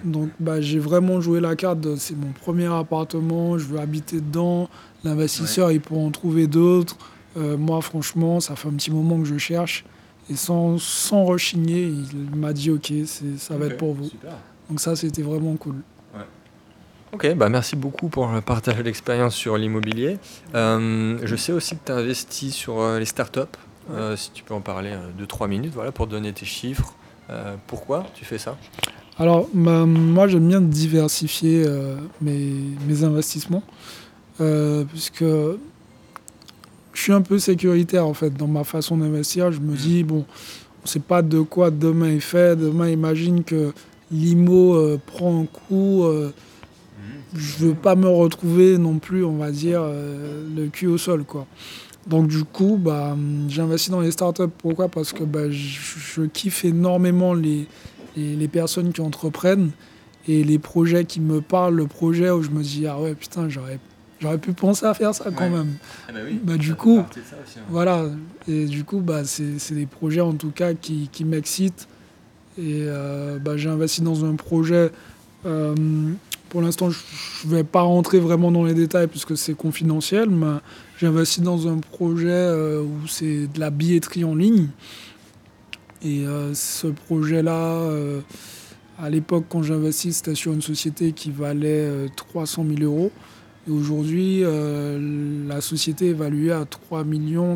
Donc 0.04 0.30
bah, 0.40 0.62
j'ai 0.62 0.78
vraiment 0.78 1.22
joué 1.22 1.40
la 1.40 1.56
carte 1.56 1.80
de 1.80 1.96
c'est 1.96 2.16
mon 2.16 2.32
premier 2.32 2.68
appartement, 2.68 3.58
je 3.58 3.66
veux 3.66 3.80
habiter 3.80 4.18
dedans, 4.18 4.70
l'investisseur 5.04 5.72
il 5.72 5.82
pourra 5.82 6.02
en 6.02 6.12
trouver 6.12 6.46
d'autres. 6.46 6.96
Euh, 7.38 7.58
moi 7.58 7.82
franchement 7.82 8.40
ça 8.40 8.56
fait 8.56 8.68
un 8.68 8.74
petit 8.74 8.92
moment 8.92 9.20
que 9.20 9.26
je 9.26 9.38
cherche 9.38 9.86
et 10.30 10.36
sans, 10.36 10.78
sans 10.80 11.24
rechigner 11.26 11.84
il 11.84 12.36
m'a 12.36 12.54
dit 12.54 12.72
ok 12.72 12.94
ça 13.38 13.58
va 13.58 13.68
être 13.68 13.78
pour 13.78 13.94
vous. 13.94 14.10
Donc 14.70 14.80
ça 14.80 14.96
c'était 14.96 15.24
vraiment 15.24 15.56
cool. 15.56 15.76
Ok, 17.14 17.34
bah 17.36 17.48
merci 17.50 17.76
beaucoup 17.76 18.10
pour 18.10 18.28
le 18.28 18.42
partage 18.42 18.84
d'expérience 18.84 19.34
sur 19.34 19.58
l'immobilier. 19.58 20.18
Euh, 20.56 21.18
je 21.24 21.36
sais 21.36 21.54
aussi 21.54 21.76
que 21.76 21.86
tu 21.86 21.92
as 21.92 21.96
investi 21.96 22.52
sur 22.52 22.82
euh, 22.82 23.00
les 23.00 23.06
startups. 23.06 23.42
Euh, 23.92 24.18
si 24.18 24.32
tu 24.32 24.44
peux 24.44 24.54
en 24.54 24.60
parler 24.60 24.94
2-3 25.18 25.48
minutes 25.48 25.74
voilà, 25.74 25.94
pour 25.94 26.08
donner 26.08 26.34
tes 26.34 26.46
chiffres. 26.46 26.94
pourquoi 27.68 28.06
tu 28.14 28.26
fais 28.26 28.38
ça? 28.38 28.58
Alors, 29.18 29.48
bah, 29.54 29.86
moi 29.86 30.28
j'aime 30.28 30.48
bien 30.48 30.62
diversifier 30.62 31.66
mes, 32.22 32.54
mes, 32.88 33.04
investissements. 33.04 33.64
puisque 34.90 35.24
je 35.24 37.04
suis 37.04 37.14
un 37.14 37.22
peu 37.22 37.40
sécuritaire 37.40 38.06
en 38.06 38.14
fait 38.14 38.32
dans 38.32 38.48
ma 38.48 38.64
façon 38.64 38.98
d'investir. 38.98 39.52
Je 39.52 39.60
me 39.60 39.74
mmh. 39.74 39.76
dis, 39.76 40.04
bon, 40.04 40.26
on 40.80 40.84
ne 40.84 40.88
sait 40.88 41.00
pas 41.00 41.22
de 41.22 41.40
quoi 41.40 41.72
demain 41.72 42.10
est 42.10 42.20
fait. 42.20 42.58
Demain, 42.58 42.90
imagine 42.90 43.44
que 43.44 43.72
l'IMO 44.12 44.76
euh, 44.76 45.00
prend 45.06 45.42
un 45.42 45.46
coup, 45.46 46.04
euh, 46.04 46.32
je 47.36 47.58
veux 47.66 47.74
pas 47.74 47.96
me 47.96 48.08
retrouver 48.08 48.78
non 48.78 49.00
plus, 49.00 49.24
on 49.26 49.38
va 49.38 49.52
dire, 49.52 49.82
euh, 49.84 50.44
le 50.56 50.68
cul 50.68 50.88
au 50.88 50.98
sol. 50.98 51.24
Quoi. 51.26 51.46
Donc 52.08 52.28
du 52.28 52.44
coup, 52.44 52.78
bah, 52.82 53.16
j'investis 53.50 53.90
dans 53.92 54.02
les 54.02 54.12
startups. 54.12 54.44
Pourquoi? 54.58 54.88
Parce 54.88 55.12
que 55.14 55.24
bah, 55.24 55.50
je, 55.52 55.80
je 56.16 56.22
kiffe 56.24 56.64
énormément 56.66 57.34
les, 57.34 57.68
les, 58.16 58.36
les 58.36 58.48
personnes 58.48 58.94
qui 58.94 59.02
entreprennent 59.02 59.72
et 60.28 60.44
les 60.44 60.60
projets 60.60 61.06
qui 61.06 61.20
me 61.22 61.42
parlent, 61.42 61.76
le 61.76 61.88
projet 61.88 62.30
où 62.30 62.42
je 62.44 62.50
me 62.50 62.62
dis, 62.64 62.86
ah 62.88 63.00
ouais, 63.00 63.14
putain, 63.16 63.50
j'aurais 63.50 63.80
J'aurais 64.20 64.40
pu 64.40 64.52
penser 64.52 64.84
à 64.88 64.96
faire 64.96 65.14
ça 65.14 65.26
quand 65.26 65.44
Ouais. 65.44 65.50
même. 65.52 65.74
Ah 66.10 66.12
bah 66.12 66.20
oui, 66.26 66.40
Bah, 66.44 66.58
du 66.58 66.74
coup, 66.74 66.98
aussi, 67.02 67.20
hein. 67.60 67.62
Voilà. 67.70 68.06
Et 68.48 68.66
du 68.66 68.84
coup, 68.84 69.00
bah, 69.00 69.24
c'est 69.26 69.60
c'est 69.60 69.76
des 69.76 69.86
projets 69.86 70.22
en 70.22 70.34
tout 70.34 70.50
cas 70.50 70.74
qui, 70.74 71.08
qui 71.12 71.24
m'excitent. 71.24 71.88
Et 72.58 72.82
euh, 72.88 73.38
bah, 73.38 73.58
j'ai 73.58 73.70
investi 73.70 74.02
dans 74.02 74.26
un 74.26 74.34
projet. 74.34 74.90
euh, 75.46 75.76
pour 76.50 76.62
l'instant, 76.62 76.90
je 76.90 76.98
ne 77.48 77.56
vais 77.56 77.64
pas 77.64 77.82
rentrer 77.82 78.20
vraiment 78.20 78.52
dans 78.52 78.64
les 78.64 78.74
détails 78.74 79.08
puisque 79.08 79.38
c'est 79.38 79.54
confidentiel, 79.56 80.30
mais 80.30 80.58
j'ai 80.98 81.08
investi 81.08 81.42
dans 81.42 81.68
un 81.68 81.78
projet 81.78 82.30
euh, 82.30 82.82
où 82.82 83.08
c'est 83.08 83.48
de 83.48 83.60
la 83.60 83.70
billetterie 83.70 84.24
en 84.24 84.36
ligne. 84.36 84.68
Et 86.04 86.26
euh, 86.26 86.54
ce 86.54 86.88
projet-là, 86.88 87.52
euh, 87.82 88.22
à 89.00 89.10
l'époque, 89.10 89.46
quand 89.50 89.64
j'ai 89.64 89.74
investi, 89.74 90.14
c'était 90.14 90.36
sur 90.36 90.54
une 90.54 90.62
société 90.62 91.12
qui 91.12 91.32
valait 91.32 91.68
euh, 91.86 92.08
300 92.16 92.66
000 92.78 92.82
euros. 92.84 93.12
Et 93.68 93.72
aujourd'hui, 93.72 94.44
la 95.46 95.60
société 95.60 96.06
est 96.08 96.10
évaluée 96.12 96.54
à 96.54 96.64
3 96.64 97.04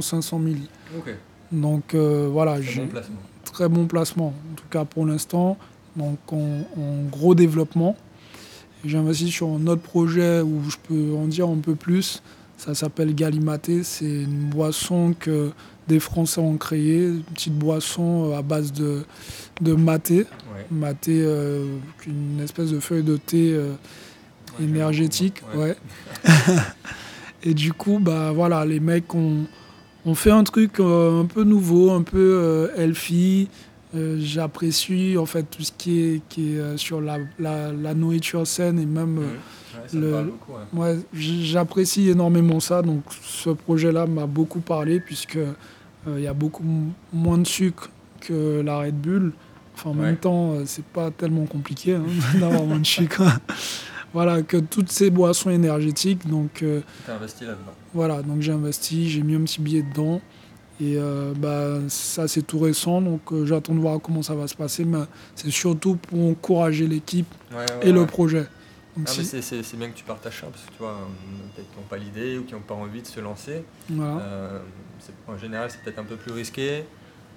500 0.01 0.41
000. 0.43 0.55
Ok, 0.97 1.15
Donc 1.53 1.95
voilà, 1.95 2.61
j'ai 2.61 2.81
bon 2.81 2.87
placement. 2.87 3.15
très 3.45 3.69
bon 3.69 3.85
placement, 3.87 4.33
en 4.51 4.55
tout 4.57 4.65
cas 4.69 4.83
pour 4.83 5.05
l'instant. 5.05 5.57
Donc 5.95 6.17
en, 6.33 6.67
en 6.77 7.03
gros 7.09 7.33
développement. 7.33 7.95
Investi 8.85 9.29
sur 9.29 9.47
un 9.49 9.67
autre 9.67 9.81
projet 9.81 10.41
où 10.41 10.61
je 10.69 10.77
peux 10.87 11.15
en 11.15 11.25
dire 11.27 11.47
un 11.47 11.57
peu 11.57 11.75
plus. 11.75 12.21
Ça 12.57 12.75
s'appelle 12.75 13.13
Galimaté. 13.15 13.83
C'est 13.83 14.05
une 14.23 14.49
boisson 14.49 15.15
que 15.19 15.51
des 15.87 15.99
Français 15.99 16.39
ont 16.41 16.57
créée, 16.57 17.05
une 17.05 17.23
petite 17.33 17.55
boisson 17.55 18.29
euh, 18.31 18.37
à 18.37 18.41
base 18.41 18.71
de, 18.71 19.03
de 19.61 19.73
maté. 19.73 20.19
Ouais. 20.19 20.65
Maté, 20.71 21.21
euh, 21.23 21.65
une 22.07 22.39
espèce 22.41 22.71
de 22.71 22.79
feuille 22.79 23.03
de 23.03 23.17
thé 23.17 23.53
euh, 23.53 23.73
Ouais, 24.59 24.65
énergétique. 24.65 25.41
ouais. 25.55 25.75
Et 27.43 27.53
du 27.53 27.73
coup, 27.73 27.99
bah 27.99 28.31
voilà, 28.33 28.65
les 28.65 28.79
mecs 28.79 29.15
ont, 29.15 29.45
ont 30.05 30.15
fait 30.15 30.29
un 30.31 30.43
truc 30.43 30.79
euh, 30.79 31.21
un 31.21 31.25
peu 31.25 31.43
nouveau, 31.43 31.91
un 31.91 32.03
peu 32.03 32.69
healthy. 32.77 33.49
Euh, 33.95 34.17
J'apprécie 34.19 35.17
en 35.17 35.25
fait 35.25 35.43
tout 35.43 35.63
ce 35.63 35.71
qui 35.77 35.99
est, 36.01 36.21
qui 36.29 36.53
est 36.53 36.59
euh, 36.59 36.77
sur 36.77 37.01
la, 37.01 37.17
la, 37.39 37.71
la 37.73 37.93
nourriture 37.93 38.47
saine 38.47 38.79
et 38.79 38.85
même. 38.85 39.17
euh. 39.19 39.21
Ouais, 39.93 39.99
le- 39.99 40.13
ouais. 40.15 40.23
Ouais, 40.73 40.99
j- 41.13 41.45
j'apprécie 41.45 42.09
énormément 42.09 42.59
ça. 42.59 42.81
Donc 42.81 43.03
ce 43.21 43.49
projet-là 43.49 44.05
m'a 44.05 44.25
beaucoup 44.25 44.59
parlé 44.61 44.99
puisque 44.99 45.39
il 46.07 46.19
y 46.21 46.27
a 46.27 46.33
beaucoup 46.33 46.63
moins 47.13 47.37
de 47.37 47.45
sucre 47.47 47.89
que 48.21 48.61
la 48.61 48.79
Red 48.79 48.95
Bull. 48.99 49.33
Enfin, 49.75 49.91
en 49.91 49.93
même 49.93 50.17
temps, 50.17 50.55
c'est 50.65 50.83
pas 50.85 51.09
tellement 51.11 51.45
compliqué 51.45 51.95
hein, 51.95 52.03
d'avoir 52.39 52.63
moins 52.65 52.79
de 52.79 52.85
sucre. 52.85 53.21
voilà, 54.13 54.41
que 54.41 54.57
toutes 54.57 54.91
ces 54.91 55.09
boissons 55.09 55.49
énergétiques. 55.49 56.27
Donc 56.27 56.63
euh, 56.63 56.81
investi 57.09 57.43
là-dedans. 57.45 57.71
voilà, 57.93 58.21
donc 58.21 58.41
j'ai 58.41 58.51
investi, 58.51 59.09
j'ai 59.09 59.21
mis 59.21 59.35
un 59.35 59.41
petit 59.41 59.61
billet 59.61 59.83
dedans. 59.83 60.21
Et 60.81 60.95
euh, 60.97 61.33
bah, 61.37 61.77
ça, 61.89 62.27
c'est 62.27 62.41
tout 62.41 62.57
récent, 62.59 63.01
donc 63.01 63.21
euh, 63.31 63.45
j'attends 63.45 63.75
de 63.75 63.79
voir 63.79 63.99
comment 64.01 64.23
ça 64.23 64.33
va 64.33 64.47
se 64.47 64.55
passer. 64.55 64.83
Mais 64.83 64.97
c'est 65.35 65.51
surtout 65.51 65.95
pour 65.95 66.27
encourager 66.29 66.87
l'équipe 66.87 67.27
Ouais, 67.51 67.57
ouais, 67.57 67.65
et 67.87 67.91
le 67.91 68.05
projet. 68.07 68.47
Ah, 68.97 69.07
si- 69.07 69.23
c'est- 69.25 69.75
bien 69.77 69.89
que 69.89 69.95
tu 69.97 70.03
partages 70.03 70.41
ça 70.41 70.47
parce 70.47 70.63
que 70.63 70.71
tu 70.71 70.79
vois, 70.79 70.89
euh, 70.91 71.53
peut-être 71.55 71.69
qu'ils 71.69 71.79
n'ont 71.81 71.87
pas 71.87 71.97
l'idée 71.97 72.37
ou 72.39 72.43
qui 72.43 72.53
n'ont 72.53 72.61
pas 72.61 72.73
envie 72.73 73.01
de 73.01 73.07
se 73.07 73.19
lancer. 73.19 73.63
voilà. 73.89 74.17
Euh, 74.23 74.59
en 75.27 75.37
général, 75.37 75.69
c'est 75.69 75.81
peut-être 75.83 75.99
un 75.99 76.03
peu 76.03 76.15
plus 76.15 76.31
risqué. 76.31 76.83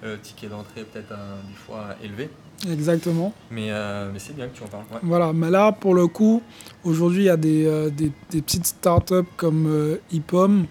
Le 0.03 0.19
ticket 0.19 0.47
d'entrée 0.47 0.81
est 0.81 0.83
peut-être 0.83 1.09
des 1.47 1.55
fois 1.55 1.95
élevé. 2.03 2.29
Exactement. 2.69 3.33
Mais, 3.51 3.69
mais 4.11 4.19
c'est 4.19 4.35
bien 4.35 4.47
que 4.47 4.57
tu 4.57 4.63
en 4.63 4.67
parles. 4.67 4.83
Voilà, 5.03 5.33
mais 5.33 5.49
là, 5.49 5.71
pour 5.71 5.93
le 5.95 6.07
coup, 6.07 6.41
aujourd'hui, 6.83 7.23
il 7.23 7.25
y 7.27 7.29
a 7.29 7.37
des, 7.37 7.89
des, 7.91 8.11
des 8.29 8.41
petites 8.41 8.65
startups 8.65 9.23
comme 9.37 9.97
Ipom. 10.11 10.65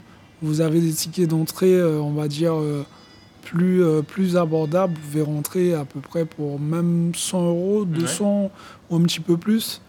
Vous 0.45 0.61
avez 0.61 0.81
des 0.81 0.93
tickets 0.93 1.31
d'entrée, 1.31 1.75
euh, 1.75 1.99
on 2.01 2.13
va 2.13 2.29
dire, 2.29 2.55
euh, 2.55 2.85
plus, 3.43 3.83
euh, 3.83 4.03
plus 4.03 4.37
abordables. 4.37 4.93
Vous 4.95 5.01
pouvez 5.01 5.23
rentrer 5.23 5.75
à 5.75 5.87
peu 5.87 6.01
près 6.01 6.27
pour 6.27 6.61
même 6.61 7.13
100 7.15 7.49
euros, 7.49 7.85
200 7.87 8.51
ou 8.91 8.97
un 8.97 9.03
petit 9.03 9.21
peu 9.21 9.39
plus. 9.39 9.81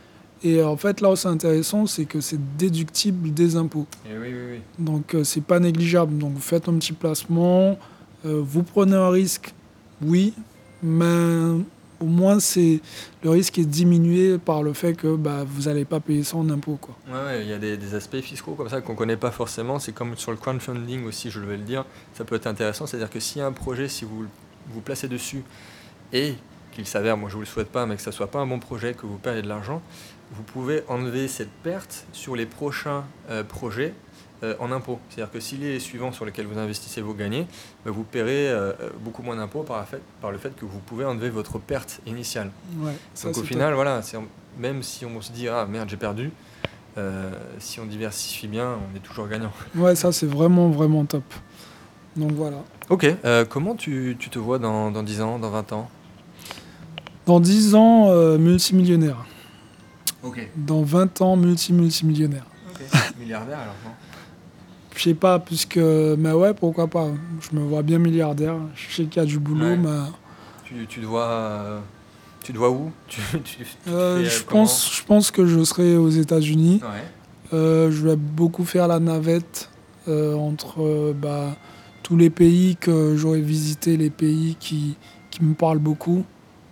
Et 0.44 0.64
en 0.64 0.78
fait, 0.78 1.02
là 1.02 1.12
où 1.12 1.16
c'est 1.18 1.28
intéressant, 1.28 1.88
c'est 1.88 2.06
que 2.06 2.22
c'est 2.22 2.40
déductible 2.58 3.34
des 3.34 3.58
impôts. 3.58 3.86
Et 4.10 4.18
oui, 4.18 4.30
oui, 4.30 4.54
oui. 4.54 4.60
Donc, 4.80 5.16
c'est 5.24 5.44
pas 5.44 5.60
négligeable. 5.60 6.18
Donc, 6.18 6.34
vous 6.34 6.40
faites 6.40 6.70
un 6.70 6.76
petit 6.76 6.94
placement, 6.94 7.78
vous 8.24 8.64
prenez 8.64 8.96
un 8.96 9.10
risque, 9.10 9.54
oui, 10.02 10.34
mais 10.84 11.64
au 12.00 12.06
moins, 12.06 12.40
c'est 12.40 12.82
le 13.24 13.30
risque 13.30 13.58
est 13.58 13.66
diminué 13.66 14.38
par 14.38 14.64
le 14.64 14.74
fait 14.74 14.94
que 14.94 15.16
bah, 15.16 15.44
vous 15.48 15.64
n'allez 15.64 15.86
pas 15.86 16.00
payer 16.00 16.24
ça 16.24 16.38
en 16.38 16.50
impôts. 16.50 16.78
Quoi. 16.80 16.96
Il 17.40 17.48
y 17.48 17.54
a 17.54 17.58
des, 17.58 17.96
aspects 17.96 18.22
fiscaux 18.22 18.54
comme 18.54 18.70
ça 18.70 18.82
qu'on 18.82 18.94
ne 18.94 18.98
connaît 18.98 19.18
pas 19.18 19.32
forcément. 19.32 19.80
C'est 19.80 19.94
comme 19.94 20.16
sur 20.18 20.32
le 20.32 20.38
crowdfunding 20.38 21.06
aussi, 21.06 21.30
je 21.30 21.40
vais 21.40 21.58
le 21.58 21.64
dire. 21.64 21.86
Ça 22.14 22.26
peut 22.26 22.36
être 22.36 22.48
intéressant. 22.48 22.86
C'est-à-dire 22.86 23.10
que 23.10 23.40
a 23.40 23.46
un 23.46 23.52
projet, 23.52 23.88
si 23.88 24.06
vous 24.06 24.26
vous 24.70 24.82
placez 24.82 25.08
dessus 25.08 25.44
et 26.14 26.36
qu'il 26.72 26.86
s'avère, 26.86 27.18
moi 27.18 27.30
je 27.30 27.36
ne 27.36 27.38
vous 27.38 27.42
le 27.42 27.48
souhaite 27.48 27.70
pas, 27.70 27.86
mais 27.86 27.96
que 27.96 28.02
ça 28.02 28.12
ne 28.12 28.16
soit 28.16 28.32
pas 28.32 28.40
un 28.40 28.48
bon 28.48 28.60
projet, 28.60 28.94
que 28.94 29.06
vous 29.06 29.18
perdez 29.18 29.42
de 29.42 29.48
l'argent, 29.48 29.82
vous 30.32 30.44
pouvez 30.44 30.84
enlever 30.88 31.28
cette 31.28 31.52
perte 31.64 32.06
sur 32.12 32.36
les 32.36 32.46
prochains 32.46 33.06
euh, 33.30 33.44
projets 33.44 33.94
en 34.60 34.72
impôts. 34.72 35.00
C'est-à-dire 35.10 35.32
que 35.32 35.40
si 35.40 35.58
les 35.58 35.80
suivants 35.80 36.12
sur 36.12 36.26
lesquels 36.26 36.46
vous 36.46 36.60
investissez 36.60 37.02
vous 37.02 37.14
gagnez, 37.14 37.48
bah, 37.86 37.92
vous 37.92 38.04
paierez 38.04 38.50
euh, 38.50 38.74
euh, 38.82 38.90
beaucoup 39.00 39.24
moins 39.24 39.36
d'impôts 39.36 39.64
par, 39.64 39.86
le 40.32 40.38
fait 40.38 40.56
que 40.56 40.66
vous 40.66 40.80
pouvez 40.80 41.06
enlever 41.06 41.30
votre 41.30 41.58
perte 41.58 42.02
initiale. 42.06 42.52
Ouais, 42.78 42.94
ça, 43.14 43.30
Donc 43.30 43.38
au 43.38 43.44
final, 43.44 43.74
voilà, 43.74 44.02
même 44.60 44.84
si 44.84 45.06
on 45.06 45.22
se 45.22 45.32
dit 45.32 45.48
ah 45.48 45.66
merde 45.66 45.90
j'ai 45.90 45.98
perdu, 45.98 46.32
euh, 46.98 47.32
si 47.60 47.80
on 47.80 47.86
diversifie 47.86 48.48
bien, 48.48 48.78
on 48.92 48.96
est 48.96 49.02
toujours 49.02 49.28
gagnant. 49.28 49.52
top. 49.52 49.76
Ouais, 49.82 49.96
ça, 49.96 50.12
c'est 50.12 50.28
vraiment, 50.28 50.70
vraiment 50.70 51.06
top. 51.06 51.24
Donc 52.16 52.32
voilà. 52.32 52.64
Ok, 52.90 53.06
euh, 53.26 53.44
comment 53.46 53.76
tu, 53.76 54.16
tu 54.18 54.30
te 54.30 54.40
vois 54.40 54.60
dans, 54.60 54.92
dans 54.92 55.04
10 55.04 55.22
ans, 55.22 55.40
dans 55.40 55.50
20 55.50 55.74
ans? 55.74 55.90
Dans 57.26 57.40
10 57.40 57.76
ans, 57.76 58.10
euh, 58.10 58.38
multimillionnaire. 58.38 59.26
Ok. 60.24 60.48
Dans 60.56 60.84
20 60.84 61.22
ans, 61.22 61.36
multi-multimillionnaire. 61.36 62.46
Milliardaire 63.20 63.60
alors 63.60 63.76
non? 63.84 63.92
Je 64.96 65.04
sais 65.04 65.14
pas, 65.14 65.40
puisque. 65.40 65.78
Mais 65.78 66.32
ouais, 66.32 66.54
pourquoi 66.54 66.88
pas. 66.88 67.08
Je 67.42 67.56
me 67.58 67.64
vois 67.66 67.82
bien 67.84 68.00
milliardaire. 68.00 68.56
Je 68.76 68.96
sais 68.96 69.04
qu'il 69.06 69.22
y 69.22 69.26
a 69.26 69.28
du 69.28 69.40
boulot, 69.40 69.66
Ouais. 69.72 69.78
mais. 69.78 70.00
tu, 70.64 70.86
tu 70.88 71.02
te 71.02 71.06
vois, 71.06 71.28
euh, 71.28 71.80
tu 72.42 72.54
te 72.54 72.58
vois 72.58 72.70
où? 72.70 72.92
Tu, 73.08 73.20
tu- 73.44 73.58
Euh, 73.88 74.20
fais, 74.24 74.26
euh, 74.26 74.30
je, 74.30 74.44
pense, 74.44 74.96
je 74.96 75.04
pense 75.04 75.32
que 75.32 75.46
je 75.46 75.64
serai 75.64 75.98
aux 75.98 76.10
États-Unis. 76.10 76.82
Ouais. 76.82 77.04
Euh, 77.54 77.92
je 77.92 78.08
vais 78.08 78.16
beaucoup 78.16 78.64
faire 78.66 78.88
la 78.88 79.00
navette 79.00 79.70
entre 80.08 81.14
bah, 81.14 81.56
tous 82.04 82.16
les 82.18 82.30
pays 82.30 82.76
que 82.76 83.16
j'aurais 83.18 83.42
visité, 83.42 83.98
les 83.98 84.10
pays 84.12 84.56
qui, 84.60 84.96
qui 85.32 85.44
me 85.44 85.54
parlent 85.56 85.80
beaucoup. 85.80 86.24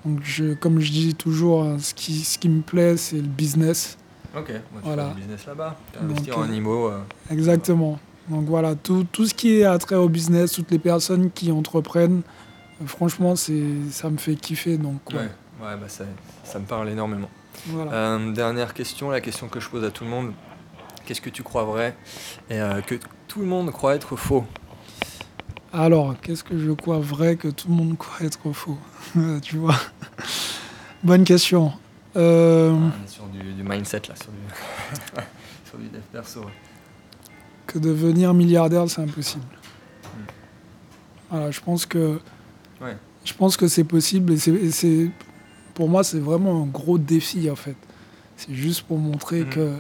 Donc, 0.06 0.20
je, 0.24 0.54
comme 0.54 0.80
je 0.80 0.92
dis 0.92 1.16
toujours, 1.16 1.64
hein, 1.64 1.78
ce, 1.80 1.94
qui, 1.94 2.20
ce 2.24 2.38
qui 2.38 2.50
me 2.50 2.62
plaît, 2.62 2.96
c'est 2.98 3.16
le 3.18 3.22
business. 3.24 3.98
Ok, 4.36 4.50
moi, 4.50 4.60
tu 4.82 4.88
Voilà. 4.88 5.06
fais 5.10 5.14
du 5.16 5.22
business 5.22 5.46
là-bas. 5.48 5.78
Investir 6.02 6.38
en 6.38 6.44
euh, 6.44 7.00
Exactement. 7.32 8.00
Donc 8.30 8.46
voilà, 8.46 8.76
tout, 8.76 9.06
tout 9.12 9.26
ce 9.26 9.34
qui 9.34 9.60
est 9.60 9.66
attrait 9.66 9.96
au 9.96 10.08
business, 10.10 10.54
toutes 10.54 10.72
les 10.72 10.80
personnes 10.80 11.30
qui 11.32 11.52
entreprennent, 11.52 12.22
euh, 12.82 12.86
franchement, 12.86 13.36
c'est, 13.36 13.64
ça 13.92 14.10
me 14.10 14.18
fait 14.18 14.36
kiffer. 14.36 14.78
Donc 14.78 15.02
ouais, 15.12 15.18
ouais, 15.20 15.78
bah, 15.78 15.88
ça, 15.90 16.06
ça 16.44 16.60
me 16.60 16.66
parle 16.66 16.90
énormément. 16.90 17.30
voilà. 17.68 17.92
Euh, 17.92 18.32
dernière 18.32 18.74
question, 18.74 19.10
la 19.10 19.20
question 19.22 19.48
que 19.50 19.60
je 19.60 19.70
pose 19.70 19.84
à 19.84 19.92
tout 19.92 20.04
le 20.06 20.10
monde. 20.10 20.32
Qu'est-ce 21.06 21.20
que 21.20 21.30
tu 21.30 21.44
crois 21.44 21.66
vrai 21.66 21.98
et 22.50 22.62
euh, 22.62 22.80
que 22.80 22.96
tout 23.28 23.42
le 23.42 23.46
monde 23.46 23.70
croit 23.72 23.94
être 23.94 24.16
faux? 24.16 24.46
Alors, 25.74 26.16
qu'est-ce 26.22 26.46
que 26.46 26.58
je 26.58 26.72
crois 26.72 27.00
vrai 27.00 27.36
que 27.36 27.50
tout 27.50 27.68
le 27.68 27.74
monde 27.74 27.98
croit 27.98 28.26
être 28.26 28.54
faux? 28.54 28.78
Tu 29.42 29.58
vois? 29.58 29.76
Bonne 31.04 31.26
question. 31.26 31.74
Euh, 32.16 32.72
On 32.72 33.04
est 33.04 33.08
sur 33.10 33.26
du, 33.26 33.40
du 33.54 33.64
mindset 33.64 34.04
là, 34.08 34.16
sur 34.16 34.32
du, 34.32 34.38
sur 35.70 35.78
du 35.78 35.90
dev 35.90 36.00
perso. 36.12 36.40
ouais. 36.42 36.54
Que 37.68 37.80
devenir 37.80 38.34
milliardaire, 38.34 38.90
c'est 38.90 39.02
impossible. 39.02 39.46
Voilà, 41.30 41.52
je 41.52 41.62
pense 41.62 41.86
que 41.86 42.20
Ouais. 42.82 42.98
je 43.26 43.34
pense 43.34 43.58
que 43.58 43.68
c'est 43.68 43.84
possible 43.86 44.34
et 44.34 44.38
c'est, 44.72 45.10
pour 45.74 45.90
moi 45.90 46.04
c'est 46.04 46.20
vraiment 46.20 46.64
un 46.64 46.68
gros 46.68 46.98
défi 46.98 47.50
en 47.50 47.56
fait. 47.56 47.76
C'est 48.36 48.54
juste 48.54 48.84
pour 48.84 48.98
montrer 49.00 49.42
Mhm. 49.42 49.50
que 49.50 49.74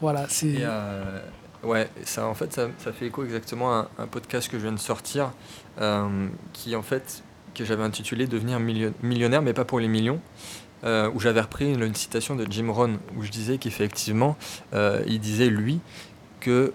voilà, 0.00 0.26
c'est 0.28 0.56
euh, 0.58 1.20
ouais, 1.62 1.88
ça 2.04 2.26
en 2.26 2.34
fait 2.34 2.52
ça, 2.52 2.68
ça 2.78 2.92
fait 2.92 3.06
écho 3.06 3.24
exactement 3.24 3.72
à 3.72 3.88
un, 3.98 4.04
un 4.04 4.06
podcast 4.06 4.50
que 4.50 4.58
je 4.58 4.62
viens 4.64 4.72
de 4.72 4.78
sortir 4.80 5.32
euh, 5.80 6.26
qui 6.52 6.74
en 6.76 6.82
fait 6.82 7.22
que 7.54 7.64
j'avais 7.64 7.84
intitulé 7.84 8.26
devenir 8.26 8.58
millio- 8.58 8.92
millionnaire 9.02 9.42
mais 9.42 9.52
pas 9.52 9.64
pour 9.64 9.78
les 9.78 9.88
millions 9.88 10.20
euh, 10.84 11.08
où 11.14 11.20
j'avais 11.20 11.40
repris 11.40 11.72
une, 11.72 11.94
citation 11.94 12.34
de 12.34 12.44
Jim 12.50 12.68
Rohn, 12.72 12.98
où 13.16 13.22
je 13.22 13.30
disais 13.30 13.56
qu'effectivement, 13.58 14.36
il 15.06 15.20
disait, 15.20 15.48
lui, 15.48 15.78
que 16.40 16.72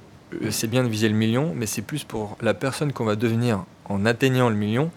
c'est 0.50 0.68
bien 0.68 0.84
de 0.84 0.90
viser 0.90 1.10
le 1.10 1.16
million, 1.16 1.54
mais 1.56 1.66
c'est 1.66 1.82
plus 1.82 2.04
pour 2.04 2.38
la 2.42 2.54
personne 2.54 2.92
qu'on 2.94 3.06
va 3.06 3.16
devenir 3.16 3.64
en 3.86 4.06
atteignant 4.06 4.50
le 4.50 4.56
million, 4.56 4.92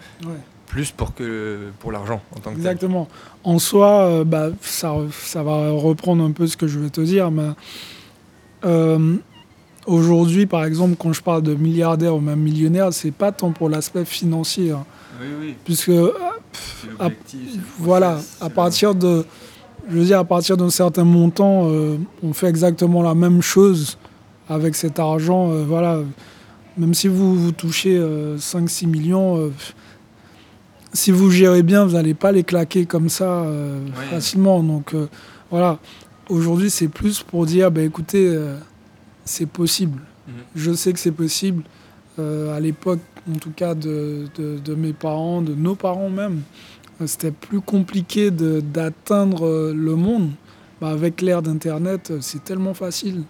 plus 0.66 0.90
pour, 0.90 1.14
que, 1.14 1.71
pour 1.81 1.93
l'argent 1.93 2.23
en 2.37 2.40
tant 2.40 2.51
que 2.51 2.57
Exactement. 2.57 3.09
En 3.45 3.59
soi, 3.59 4.25
bah, 4.25 4.51
ça, 4.61 4.95
ça, 5.12 5.43
va 5.43 5.71
reprendre 5.71 6.25
un 6.25 6.33
peu 6.33 6.47
ce 6.47 6.57
que 6.57 6.66
je 6.66 6.79
vais 6.79 6.90
te 6.90 7.01
dire, 7.01 7.31
mais 7.31 7.51
Aujourd'hui, 9.87 10.47
par 10.47 10.64
exemple, 10.64 10.97
quand 10.99 11.12
je 11.12 11.23
parle 11.23 11.43
de 11.43 11.55
milliardaire 11.55 12.14
ou 12.14 12.21
même 12.21 12.38
millionnaire, 12.38 12.93
c'est 12.93 13.11
pas 13.11 13.33
tant 13.33 13.51
pour 13.51 13.71
l'aspect 13.71 14.05
financier. 14.05 14.73
Hein. 14.73 14.85
Oui, 15.21 15.27
oui. 15.40 15.55
Puisque, 15.64 15.90
voilà, 17.79 18.21
à 18.40 18.51
partir 18.51 18.95
de, 18.95 19.25
je 19.88 19.97
veux 19.97 20.05
dire, 20.05 20.19
à 20.19 20.25
partir 20.25 20.57
d'un 20.57 20.71
certain 20.71 21.05
montant, 21.05 21.69
euh, 21.69 21.97
on 22.23 22.33
fait 22.35 22.49
exactement 22.49 23.03
la 23.03 23.14
même 23.14 23.40
chose 23.40 23.97
avec 24.51 24.75
cet 24.75 24.99
argent. 24.99 25.51
Euh, 25.51 25.65
voilà, 25.65 26.01
même 26.77 26.93
si 26.93 27.09
vous, 27.09 27.35
vous 27.35 27.53
touchez 27.53 27.99
5-6 27.99 28.85
euh, 28.85 28.89
millions, 28.89 29.51
si 30.93 31.11
vous 31.11 31.31
gérez 31.31 31.63
bien, 31.63 31.87
vous 31.87 31.93
n'allez 31.93 32.15
pas 32.15 32.33
les 32.33 32.45
claquer 32.45 32.85
comme 32.85 33.09
ça 33.09 33.47
facilement. 34.11 34.63
Donc, 34.63 34.95
voilà. 35.51 35.79
Aujourd'hui, 36.29 36.69
c'est 36.69 36.89
plus 36.89 37.23
pour 37.23 37.47
dire, 37.47 37.71
bah, 37.71 37.83
écoutez 37.83 38.29
c'est 39.25 39.47
possible. 39.47 40.01
Mhm. 40.27 40.35
Je 40.57 40.73
sais 40.73 40.93
que 40.93 40.99
c'est 40.99 41.13
possible. 41.13 41.63
Euh, 42.19 42.55
à 42.55 42.61
l'époque, 42.61 43.01
en 43.31 43.39
tout 43.39 43.53
cas, 43.53 43.75
de, 43.75 44.27
de, 44.37 44.75
mes 44.75 44.93
parents, 44.93 45.41
de 45.43 45.55
nos 45.55 45.75
parents 45.75 46.11
même, 46.11 46.43
euh, 47.01 47.07
c'était 47.07 47.31
plus 47.31 47.61
compliqué 47.61 48.31
d'atteindre 48.31 49.47
euh, 49.47 49.73
le 49.75 49.95
monde. 49.95 50.31
Bah, 50.81 50.89
avec 50.89 51.21
l'ère 51.21 51.43
d'Internet, 51.43 52.13
c'est 52.21 52.43
tellement 52.43 52.75
facile. 52.75 53.23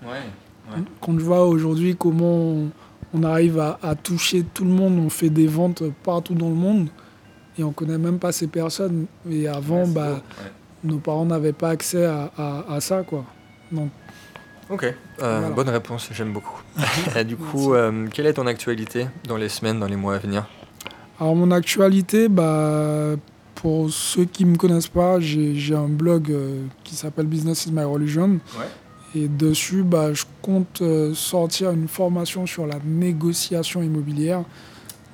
Quand 1.01 1.19
je 1.19 1.25
vois 1.25 1.47
aujourd'hui 1.47 1.97
comment 1.97 2.69
on, 3.15 3.23
arrive 3.23 3.59
à, 3.59 3.95
toucher 3.95 4.45
tout 4.55 4.65
le 4.65 4.71
monde, 4.71 4.99
on 4.99 5.11
fait 5.11 5.31
des 5.31 5.47
ventes 5.47 5.83
partout 6.03 6.35
dans 6.35 6.49
le 6.49 6.55
monde 6.55 6.89
et 7.59 7.65
on 7.65 7.73
connaît 7.73 7.99
même 7.99 8.19
pas 8.19 8.33
ces 8.33 8.47
personnes. 8.47 9.07
Et 9.31 9.49
avant, 9.49 9.87
bah, 9.87 10.23
nos 10.85 10.99
parents 10.99 11.27
n'avaient 11.27 11.53
pas 11.53 11.71
accès 11.71 12.05
à, 12.05 12.31
à, 12.69 12.81
ça. 12.81 13.03
Quoi. 13.03 13.25
Donc 13.73 13.91
Ok, 14.71 14.87
euh, 15.21 15.51
bonne 15.51 15.69
réponse, 15.69 16.09
j'aime 16.13 16.33
beaucoup. 16.33 16.63
Et 17.17 17.25
du 17.25 17.37
coup, 17.37 17.75
euh, 17.75 18.07
quelle 18.13 18.27
est 18.27 18.35
ton 18.35 18.47
actualité 18.47 19.09
dans 19.27 19.37
les 19.37 19.49
semaines, 19.49 19.81
dans 19.81 19.89
les 19.89 19.97
mois 19.97 20.15
à 20.15 20.19
venir? 20.19 20.47
Alors 21.19 21.35
mon 21.35 21.51
actualité, 21.51 22.29
bah, 22.29 23.17
pour 23.57 23.91
ceux 23.91 24.27
qui 24.27 24.45
ne 24.45 24.53
me 24.53 24.57
connaissent 24.57 24.89
pas, 24.89 25.19
j'ai 25.19 25.75
un 25.75 25.89
blog 25.89 26.31
euh, 26.31 26.63
qui 26.85 26.95
s'appelle 26.95 27.27
Business 27.27 27.67
is 27.67 27.73
my 27.73 27.83
religion. 27.83 28.39
Et 29.15 29.29
dessus, 29.29 29.83
bah, 29.83 30.13
je 30.15 30.25
compte 30.43 30.83
sortir 31.15 31.71
une 31.71 31.89
formation 31.89 32.47
sur 32.47 32.67
la 32.67 32.79
négociation 32.85 33.83
immobilière. 33.83 34.45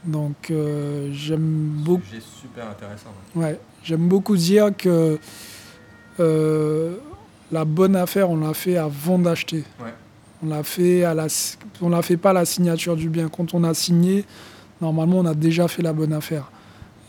Donc 0.05 0.53
j'aime 1.13 1.73
beaucoup... 1.85 2.03
C'est 2.13 2.23
super 2.23 2.69
intéressant. 2.71 3.11
Ouais, 3.35 3.59
j'aime 3.83 4.07
beaucoup 4.07 4.37
dire 4.37 4.71
que 4.77 5.19
la 6.19 7.65
bonne 7.65 7.97
affaire, 7.97 8.31
on 8.31 8.37
l'a 8.37 8.55
fait 8.55 8.77
avant 8.77 9.19
d'acheter. 9.19 9.65
On 10.43 10.49
l'a 10.51 10.63
fait 10.63 11.05
à 11.05 11.15
la, 11.15 11.29
on 11.81 11.89
l'a 11.89 12.03
fait 12.03 12.19
pas 12.19 12.31
à 12.31 12.35
la 12.35 12.45
signature 12.45 12.97
du 12.97 13.09
bien. 13.09 13.29
Quand 13.29 13.55
on 13.55 13.65
a 13.65 13.73
signé, 13.73 14.25
normalement, 14.83 15.21
on 15.21 15.27
a 15.27 15.35
déjà 15.35 15.67
fait 15.69 15.83
la 15.83 15.95
bonne 15.95 16.13
affaire. 16.13 16.51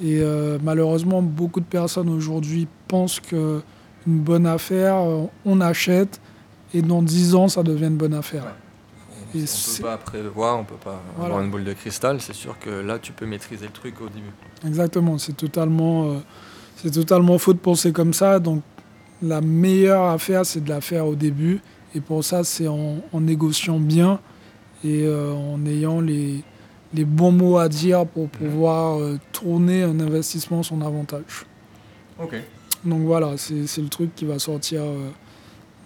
Et 0.02 0.20
euh, 0.22 0.58
malheureusement, 0.64 1.22
beaucoup 1.22 1.60
de 1.60 1.66
personnes 1.66 2.08
aujourd'hui 2.08 2.68
pensent 2.88 3.20
que 3.20 3.62
une 4.06 4.20
bonne 4.20 4.46
affaire, 4.46 4.96
euh, 4.96 5.24
on 5.46 5.60
achète 5.60 6.22
et 6.74 6.82
dans 6.82 7.02
10 7.02 7.36
ans, 7.36 7.48
ça 7.48 7.64
devient 7.64 7.88
une 7.88 7.98
bonne 7.98 8.14
affaire. 8.14 8.44
on 9.34 9.38
ne 9.38 9.44
peut 9.46 9.84
pas 9.84 9.98
prévoir, 9.98 10.58
on 10.58 10.62
ne 10.62 10.66
peut 10.66 10.76
pas 10.76 11.02
avoir 11.24 11.42
une 11.42 11.50
boule 11.50 11.64
de 11.64 11.74
cristal. 11.74 12.20
C'est 12.22 12.34
sûr 12.36 12.58
que 12.60 12.70
là, 12.70 13.00
tu 13.00 13.12
peux 13.12 13.26
maîtriser 13.26 13.66
le 13.66 13.72
truc 13.72 14.02
au 14.02 14.10
début. 14.10 14.32
Exactement, 14.66 15.18
c'est 15.18 15.36
totalement, 15.36 16.12
euh, 16.12 16.18
c'est 16.76 16.92
totalement 16.92 17.38
faux 17.38 17.54
de 17.54 17.60
penser 17.60 17.92
comme 17.92 18.14
ça. 18.14 18.40
Donc, 18.40 18.64
la 19.22 19.42
meilleure 19.42 20.06
affaire, 20.06 20.46
c'est 20.46 20.64
de 20.64 20.70
la 20.70 20.82
faire 20.82 21.08
au 21.08 21.16
début. 21.16 21.62
Et 21.96 22.02
pour 22.02 22.24
ça, 22.24 22.44
c'est 22.44 22.68
en, 22.68 23.02
négociant 23.14 23.80
bien 23.80 24.20
et 24.84 25.06
euh, 25.06 25.34
en 25.34 25.66
ayant 25.66 26.02
les, 26.02 26.44
les, 26.94 27.06
bons 27.06 27.32
mots 27.32 27.58
à 27.58 27.70
dire 27.70 28.06
pour 28.06 28.26
mhm. 28.26 28.30
pouvoir 28.30 29.00
euh, 29.00 29.18
tourner 29.32 29.84
un 29.84 30.00
investissement 30.00 30.62
son 30.64 30.82
avantage. 30.82 31.46
Ok. 32.22 32.36
Donc 32.86 33.02
voilà, 33.02 33.38
c'est 33.38 33.82
le 33.82 33.90
truc 33.90 34.14
qui 34.16 34.26
va 34.26 34.40
sortir 34.40 34.82
euh, 34.84 35.10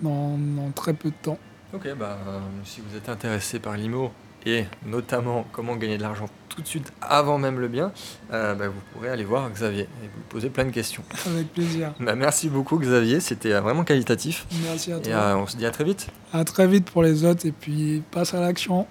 dans, 0.01 0.37
dans, 0.37 0.71
très 0.71 0.93
peu 0.93 1.09
de 1.09 1.15
temps. 1.21 1.37
Ok, 1.73 1.87
bah, 1.97 2.17
si 2.65 2.81
vous 2.81 2.97
êtes 2.97 3.09
intéressé 3.09 3.59
par 3.59 3.77
l'IMO, 3.77 4.11
et 4.45 4.65
notamment 4.85 5.45
comment 5.51 5.75
gagner 5.75 5.97
de 5.97 6.01
l'argent 6.01 6.25
tout 6.49 6.61
de 6.61 6.67
suite 6.67 6.91
avant 7.01 7.37
même 7.37 7.59
le 7.59 7.67
bien, 7.67 7.91
euh, 8.33 8.55
bah, 8.55 8.67
vous 8.67 8.81
pourrez 8.93 9.09
aller 9.09 9.23
voir 9.23 9.49
Xavier 9.49 9.83
et 9.83 10.07
vous 10.13 10.21
poser 10.29 10.49
plein 10.49 10.65
de 10.65 10.71
questions. 10.71 11.03
Avec 11.27 11.53
plaisir. 11.53 11.93
Bah, 11.99 12.15
merci 12.15 12.49
beaucoup 12.49 12.77
Xavier, 12.77 13.19
c'était 13.19 13.53
euh, 13.53 13.61
vraiment 13.61 13.83
qualitatif. 13.83 14.45
Merci 14.63 14.91
à 14.91 14.99
toi. 14.99 15.11
Et 15.11 15.13
euh, 15.13 15.37
on 15.37 15.47
se 15.47 15.55
dit 15.55 15.65
à 15.65 15.71
très 15.71 15.83
vite. 15.83 16.07
À 16.33 16.43
très 16.43 16.67
vite 16.67 16.89
pour 16.89 17.03
les 17.03 17.23
autres 17.23 17.45
et 17.45 17.51
puis 17.51 18.03
passe 18.11 18.33
à 18.33 18.41
l'action. 18.41 18.87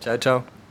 ciao 0.00 0.16
ciao. 0.16 0.61